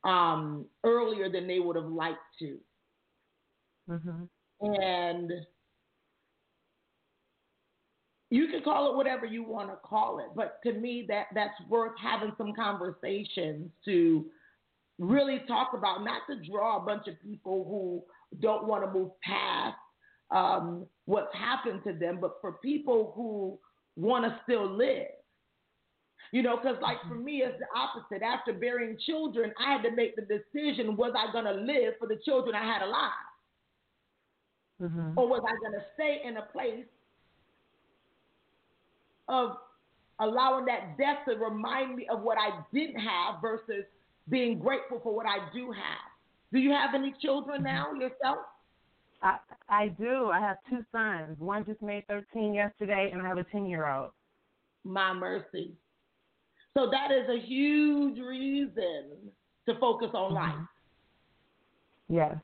um, 0.05 0.67
earlier 0.85 1.31
than 1.31 1.47
they 1.47 1.61
would 1.61 1.77
have 1.77 1.87
liked 1.87 2.19
to, 2.41 2.59
mm-hmm. 3.89 4.25
and 4.83 5.33
you 8.31 8.49
can 8.49 8.63
call 8.63 8.91
it 8.91 8.97
whatever 8.97 9.25
you 9.25 9.43
want 9.43 9.71
to 9.71 9.77
call 9.77 10.19
it, 10.19 10.27
but 10.37 10.61
to 10.65 10.73
me 10.73 11.05
that 11.09 11.27
that's 11.35 11.55
worth 11.69 11.93
having 12.03 12.33
some 12.37 12.53
conversations 12.55 13.71
to 13.87 14.27
really 14.99 15.43
talk 15.47 15.71
about, 15.75 16.05
not 16.05 16.23
to 16.29 16.37
draw 16.51 16.77
a 16.77 16.85
bunch 16.85 17.07
of 17.09 17.15
people 17.23 17.65
who 17.69 18.03
don't 18.41 18.67
want 18.67 18.85
to 18.85 18.91
move 18.91 19.11
past 19.23 19.77
um, 20.31 20.87
what's 21.07 21.35
happened 21.35 21.81
to 21.85 21.93
them, 21.93 22.19
but 22.21 22.35
for 22.41 22.53
people 22.63 23.13
who 23.17 23.59
want 23.97 24.25
to 24.25 24.39
still 24.45 24.71
live. 24.71 25.07
You 26.31 26.43
know, 26.43 26.59
because 26.59 26.77
like 26.83 26.99
for 27.09 27.15
me, 27.15 27.43
it's 27.43 27.59
the 27.59 27.67
opposite. 27.75 28.23
After 28.23 28.53
bearing 28.53 28.99
children, 29.07 29.51
I 29.59 29.73
had 29.73 29.83
to 29.85 29.97
make 29.97 30.15
the 30.15 30.23
decision: 30.23 30.95
was 30.95 31.15
I 31.17 31.33
going 31.33 31.47
to 31.47 31.53
live 31.53 31.95
for 31.99 32.07
the 32.07 32.19
children 32.23 32.55
I 32.55 32.67
had 32.67 32.83
alive, 32.83 33.11
mm-hmm. 34.83 35.19
or 35.19 35.27
was 35.27 35.43
I 35.47 35.59
going 35.59 35.73
to 35.73 35.87
stay 35.95 36.21
in 36.27 36.37
a 36.37 36.43
place 36.43 36.85
of 39.29 39.57
allowing 40.21 40.65
that 40.67 40.99
death 40.99 41.19
to 41.29 41.37
remind 41.37 41.97
me 41.97 42.07
of 42.11 42.23
what 42.23 42.39
I 42.39 42.61
didn't 42.73 43.01
have 43.01 43.41
versus 43.41 43.85
being 44.29 44.59
grateful 44.59 45.01
for 45.03 45.15
what 45.15 45.27
I 45.27 45.53
do 45.55 45.73
have. 45.73 46.09
Do 46.53 46.59
you 46.59 46.71
have 46.71 46.95
any 46.95 47.15
children 47.21 47.63
mm-hmm. 47.63 47.65
now 47.65 47.93
yourself? 47.93 48.39
I 49.23 49.39
I 49.69 49.89
do. 49.89 50.31
I 50.31 50.41
have 50.41 50.59
two 50.71 50.85
sons. 50.93 51.37
One 51.39 51.65
just 51.65 51.83
made 51.83 52.07
13 52.07 52.55
yesterday, 52.55 53.11
and 53.13 53.21
I 53.21 53.29
have 53.29 53.39
a 53.39 53.45
10 53.45 53.67
year 53.67 53.89
old. 53.89 54.11
My 54.85 55.13
mercy. 55.13 55.73
So 56.75 56.89
that 56.91 57.11
is 57.11 57.29
a 57.29 57.45
huge 57.45 58.19
reason 58.19 59.33
to 59.67 59.75
focus 59.79 60.11
on 60.15 60.33
mm-hmm. 60.33 60.35
life. 60.35 60.69
Yes. 62.09 62.37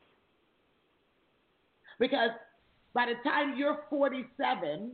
Because 1.99 2.31
by 2.92 3.07
the 3.07 3.29
time 3.29 3.55
you're 3.57 3.79
47, 3.88 4.92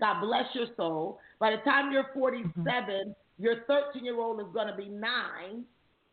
God 0.00 0.20
bless 0.20 0.44
your 0.54 0.66
soul. 0.76 1.18
By 1.38 1.52
the 1.52 1.58
time 1.58 1.92
you're 1.92 2.06
47, 2.14 2.54
mm-hmm. 2.66 3.42
your 3.42 3.56
13 3.66 4.04
year 4.04 4.20
old 4.20 4.40
is 4.40 4.46
going 4.52 4.68
to 4.68 4.76
be 4.76 4.88
nine, 4.88 5.64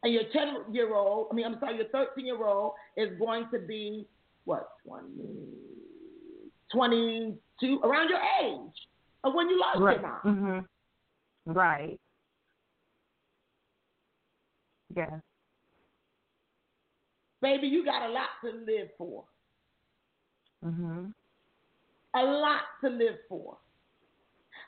and 0.04 0.14
your 0.14 0.24
10 0.32 0.74
year 0.74 0.94
old, 0.96 1.28
I 1.32 1.36
mean, 1.36 1.46
I'm 1.46 1.58
sorry, 1.60 1.78
your 1.78 1.88
13 1.88 2.26
year 2.26 2.46
old 2.46 2.74
is 2.98 3.10
going 3.20 3.48
to 3.52 3.60
be 3.60 4.06
what, 4.46 4.70
20, 4.86 5.08
22, 6.74 7.80
around 7.84 8.10
your 8.10 8.20
age 8.42 8.74
of 9.24 9.34
when 9.34 9.50
you 9.50 9.60
lost 9.60 9.80
right. 9.80 10.00
your 10.00 10.10
mom. 10.24 10.66
Mm-hmm. 11.46 11.52
Right. 11.52 12.00
Yes. 14.96 15.12
Baby, 17.42 17.68
you 17.68 17.84
got 17.84 18.10
a 18.10 18.12
lot 18.14 18.30
to 18.44 18.52
live 18.52 18.90
for. 18.98 19.24
Mm-hmm. 20.66 21.06
A 22.16 22.24
lot 22.24 22.62
to 22.84 22.90
live 22.90 23.18
for. 23.28 23.58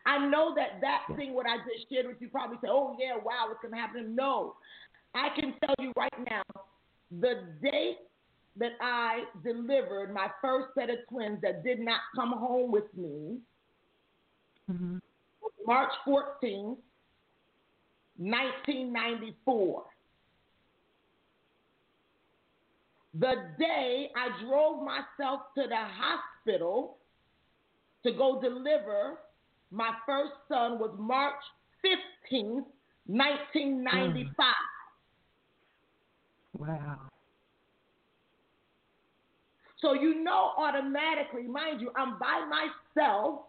I 0.06 0.26
know 0.28 0.54
that 0.56 0.82
that 0.82 1.04
thing, 1.16 1.34
what 1.34 1.48
I 1.48 1.58
just 1.58 1.90
shared 1.92 2.08
with 2.08 2.18
you, 2.20 2.30
probably 2.30 2.58
say, 2.62 2.68
oh, 2.70 2.96
yeah, 3.00 3.16
wow, 3.16 3.48
what's 3.48 3.62
going 3.62 3.74
to 3.74 3.80
happen. 3.80 4.16
No. 4.16 4.56
I 5.16 5.30
can 5.36 5.54
tell 5.64 5.76
you 5.80 5.92
right 5.98 6.14
now, 6.30 6.44
the 7.20 7.44
day 7.62 7.98
that 8.58 8.74
I 8.82 9.24
delivered 9.44 10.14
my 10.14 10.28
first 10.42 10.68
set 10.76 10.90
of 10.90 10.98
twins 11.10 11.40
that 11.42 11.64
did 11.64 11.80
not 11.80 12.00
come 12.16 12.32
home 12.32 12.72
with 12.72 12.96
me, 12.96 13.40
mm-hmm. 14.72 14.98
March 15.66 15.92
14th, 16.08 16.78
1994. 18.18 19.84
The 23.18 23.34
day 23.58 24.12
I 24.16 24.44
drove 24.44 24.84
myself 24.84 25.42
to 25.56 25.64
the 25.68 25.76
hospital 25.76 26.98
to 28.04 28.12
go 28.12 28.42
deliver 28.42 29.18
my 29.72 29.92
first 30.06 30.34
son 30.48 30.80
was 30.80 30.92
March 30.98 31.34
15th, 31.84 32.66
1995. 33.08 34.34
Mm. 34.38 34.56
Wow. 36.58 37.00
So 39.82 39.94
you 39.94 40.24
know 40.24 40.52
automatically, 40.58 41.44
mind 41.44 41.82
you, 41.82 41.92
I'm 41.96 42.18
by 42.18 42.48
myself 42.50 43.42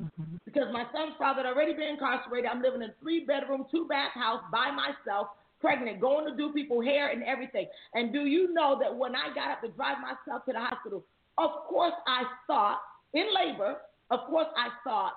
mm-hmm. 0.00 0.36
because 0.44 0.68
my 0.72 0.84
son's 0.92 1.14
father 1.18 1.42
had 1.42 1.46
already 1.46 1.72
been 1.72 1.88
incarcerated. 1.88 2.48
I'm 2.50 2.62
living 2.62 2.82
in 2.82 2.90
a 2.90 2.94
three 3.00 3.24
bedroom, 3.24 3.66
two 3.70 3.86
bath 3.88 4.12
house 4.14 4.42
by 4.52 4.70
myself, 4.70 5.28
pregnant, 5.60 6.00
going 6.00 6.30
to 6.30 6.36
do 6.36 6.52
people 6.52 6.80
hair 6.82 7.08
and 7.10 7.22
everything. 7.24 7.66
And 7.94 8.12
do 8.12 8.26
you 8.26 8.52
know 8.52 8.78
that 8.80 8.94
when 8.94 9.16
I 9.16 9.34
got 9.34 9.50
up 9.50 9.62
to 9.62 9.68
drive 9.68 9.96
myself 10.00 10.44
to 10.44 10.52
the 10.52 10.60
hospital, 10.60 11.04
of 11.36 11.50
course 11.68 11.94
I 12.06 12.22
thought 12.46 12.80
in 13.14 13.26
labor 13.34 13.78
of 14.10 14.20
course, 14.26 14.48
I 14.56 14.68
thought 14.84 15.12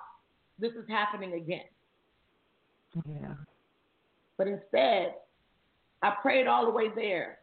this 0.58 0.72
is 0.72 0.88
happening 0.88 1.34
again. 1.34 1.64
Yeah. 3.06 3.34
But 4.36 4.48
instead, 4.48 5.14
I 6.02 6.14
prayed 6.22 6.46
all 6.46 6.64
the 6.64 6.70
way 6.70 6.88
there. 6.94 7.38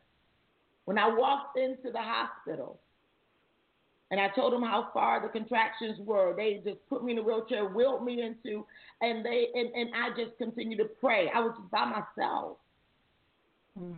When 0.85 0.97
I 0.97 1.07
walked 1.07 1.57
into 1.57 1.91
the 1.91 2.01
hospital 2.01 2.79
and 4.12 4.19
I 4.19 4.29
told 4.29 4.53
them 4.53 4.63
how 4.63 4.89
far 4.93 5.21
the 5.21 5.29
contractions 5.29 5.99
were, 5.99 6.33
they 6.35 6.62
just 6.65 6.77
put 6.89 7.03
me 7.03 7.13
in 7.13 7.19
a 7.19 7.23
wheelchair, 7.23 7.65
wheeled 7.65 8.03
me 8.03 8.21
into, 8.21 8.65
and 9.01 9.23
they 9.23 9.47
and, 9.53 9.69
and 9.75 9.89
I 9.95 10.09
just 10.09 10.38
continued 10.38 10.79
to 10.79 10.85
pray. 10.99 11.29
I 11.33 11.39
was 11.39 11.55
by 11.71 11.85
myself. 11.85 12.57
Mm. 13.79 13.97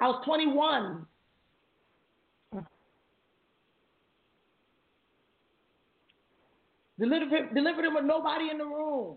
I 0.00 0.06
was 0.06 0.22
21. 0.24 1.06
Delivered 7.00 7.32
him, 7.32 7.54
delivered 7.54 7.86
him 7.86 7.94
with 7.94 8.04
nobody 8.04 8.50
in 8.50 8.58
the 8.58 8.64
room. 8.64 9.16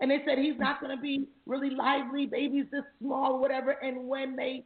And 0.00 0.10
they 0.10 0.18
said 0.26 0.38
he's 0.38 0.58
not 0.58 0.80
going 0.80 0.96
to 0.96 1.00
be 1.00 1.28
really 1.46 1.70
lively, 1.70 2.26
baby's 2.26 2.64
this 2.72 2.82
small, 3.00 3.38
whatever. 3.38 3.72
And 3.72 4.08
when 4.08 4.34
they 4.34 4.64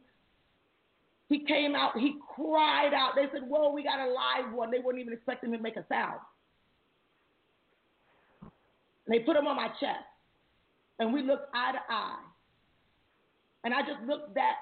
he 1.27 1.45
came 1.45 1.75
out, 1.75 1.97
he 1.97 2.15
cried 2.35 2.91
out. 2.93 3.11
They 3.15 3.25
said, 3.31 3.47
Whoa, 3.47 3.71
we 3.71 3.83
got 3.83 3.99
a 3.99 4.11
live 4.11 4.53
one. 4.53 4.71
They 4.71 4.79
weren't 4.79 4.99
even 4.99 5.13
expecting 5.13 5.51
him 5.51 5.57
to 5.57 5.63
make 5.63 5.75
a 5.75 5.85
sound. 5.87 6.19
And 8.41 9.13
they 9.13 9.19
put 9.19 9.35
him 9.35 9.45
on 9.45 9.55
my 9.55 9.67
chest. 9.79 10.05
And 10.97 11.13
we 11.13 11.21
looked 11.21 11.53
eye 11.53 11.73
to 11.73 11.79
eye. 11.87 12.19
And 13.63 13.73
I 13.73 13.81
just 13.81 14.01
looked 14.07 14.33
that 14.35 14.55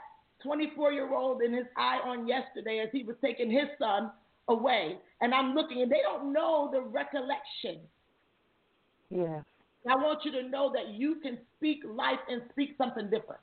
24 0.43 0.91
year 0.91 1.13
old 1.13 1.41
in 1.41 1.53
his 1.53 1.65
eye 1.77 1.99
on 2.03 2.27
yesterday 2.27 2.79
as 2.79 2.89
he 2.91 3.03
was 3.03 3.15
taking 3.23 3.49
his 3.49 3.67
son 3.79 4.11
away. 4.49 4.97
And 5.21 5.33
I'm 5.33 5.55
looking, 5.55 5.81
and 5.81 5.91
they 5.91 6.01
don't 6.03 6.31
know 6.31 6.69
the 6.71 6.81
recollection. 6.81 7.81
Yeah. 9.09 9.41
I 9.89 9.95
want 9.95 10.25
you 10.25 10.31
to 10.33 10.47
know 10.47 10.71
that 10.73 10.89
you 10.89 11.15
can 11.21 11.37
speak 11.57 11.79
life 11.85 12.19
and 12.29 12.41
speak 12.51 12.75
something 12.77 13.05
different. 13.05 13.41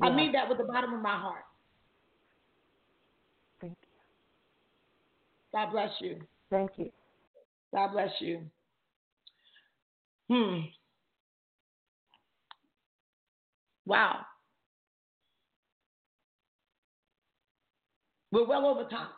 Yeah. 0.00 0.06
I 0.06 0.16
mean 0.16 0.32
that 0.32 0.48
with 0.48 0.58
the 0.58 0.64
bottom 0.64 0.94
of 0.94 1.02
my 1.02 1.18
heart. 1.18 1.44
Thank 3.60 3.76
you. 3.82 3.88
God 5.52 5.72
bless 5.72 5.90
you. 6.00 6.20
Thank 6.50 6.70
you. 6.76 6.90
God 7.74 7.92
bless 7.92 8.10
you. 8.20 8.40
Hmm. 10.30 10.60
Wow. 13.86 14.20
We're 18.32 18.46
well 18.46 18.66
over 18.66 18.88
time. 18.88 19.08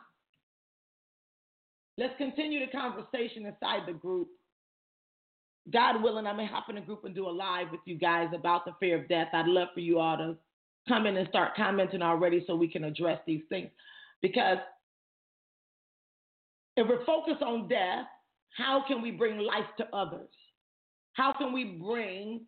Let's 1.97 2.13
continue 2.17 2.59
the 2.59 2.71
conversation 2.71 3.45
inside 3.45 3.87
the 3.87 3.93
group. 3.93 4.27
God 5.71 6.01
willing, 6.01 6.27
I 6.27 6.33
may 6.33 6.45
hop 6.45 6.69
in 6.69 6.77
a 6.77 6.81
group 6.81 7.03
and 7.03 7.15
do 7.15 7.27
a 7.27 7.29
live 7.29 7.71
with 7.71 7.81
you 7.85 7.97
guys 7.97 8.29
about 8.33 8.65
the 8.65 8.73
fear 8.79 9.01
of 9.01 9.09
death. 9.09 9.27
I'd 9.33 9.47
love 9.47 9.69
for 9.73 9.79
you 9.79 9.99
all 9.99 10.17
to 10.17 10.35
come 10.87 11.05
in 11.05 11.17
and 11.17 11.27
start 11.27 11.55
commenting 11.55 12.01
already 12.01 12.43
so 12.47 12.55
we 12.55 12.69
can 12.69 12.85
address 12.85 13.19
these 13.25 13.41
things. 13.49 13.69
Because 14.21 14.59
if 16.77 16.87
we're 16.87 17.05
focused 17.05 17.41
on 17.41 17.67
death, 17.67 18.05
how 18.55 18.83
can 18.87 19.01
we 19.01 19.11
bring 19.11 19.39
life 19.39 19.65
to 19.77 19.87
others? 19.93 20.29
How 21.13 21.33
can 21.33 21.51
we 21.51 21.63
bring 21.63 22.41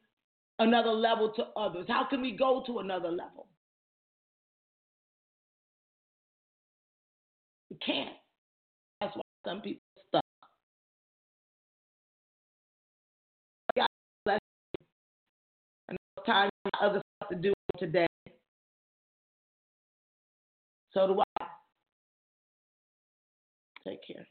another 0.59 0.91
level 0.91 1.33
to 1.35 1.43
others? 1.59 1.85
How 1.87 2.05
can 2.07 2.21
we 2.21 2.37
go 2.37 2.63
to 2.67 2.79
another 2.79 3.09
level? 3.09 3.47
We 7.71 7.77
can't. 7.77 8.18
Some 9.49 9.61
people 9.61 9.81
stuck. 10.07 10.21
God 13.75 13.87
bless 14.23 14.39
you. 14.79 14.85
I 15.89 15.93
know 15.93 16.23
time 16.23 16.49
other 16.79 17.01
stuff 17.17 17.29
to 17.31 17.35
do 17.35 17.53
today. 17.79 18.05
So 20.93 21.07
do 21.07 21.19
I. 21.19 21.45
Take 23.87 24.01
care. 24.05 24.27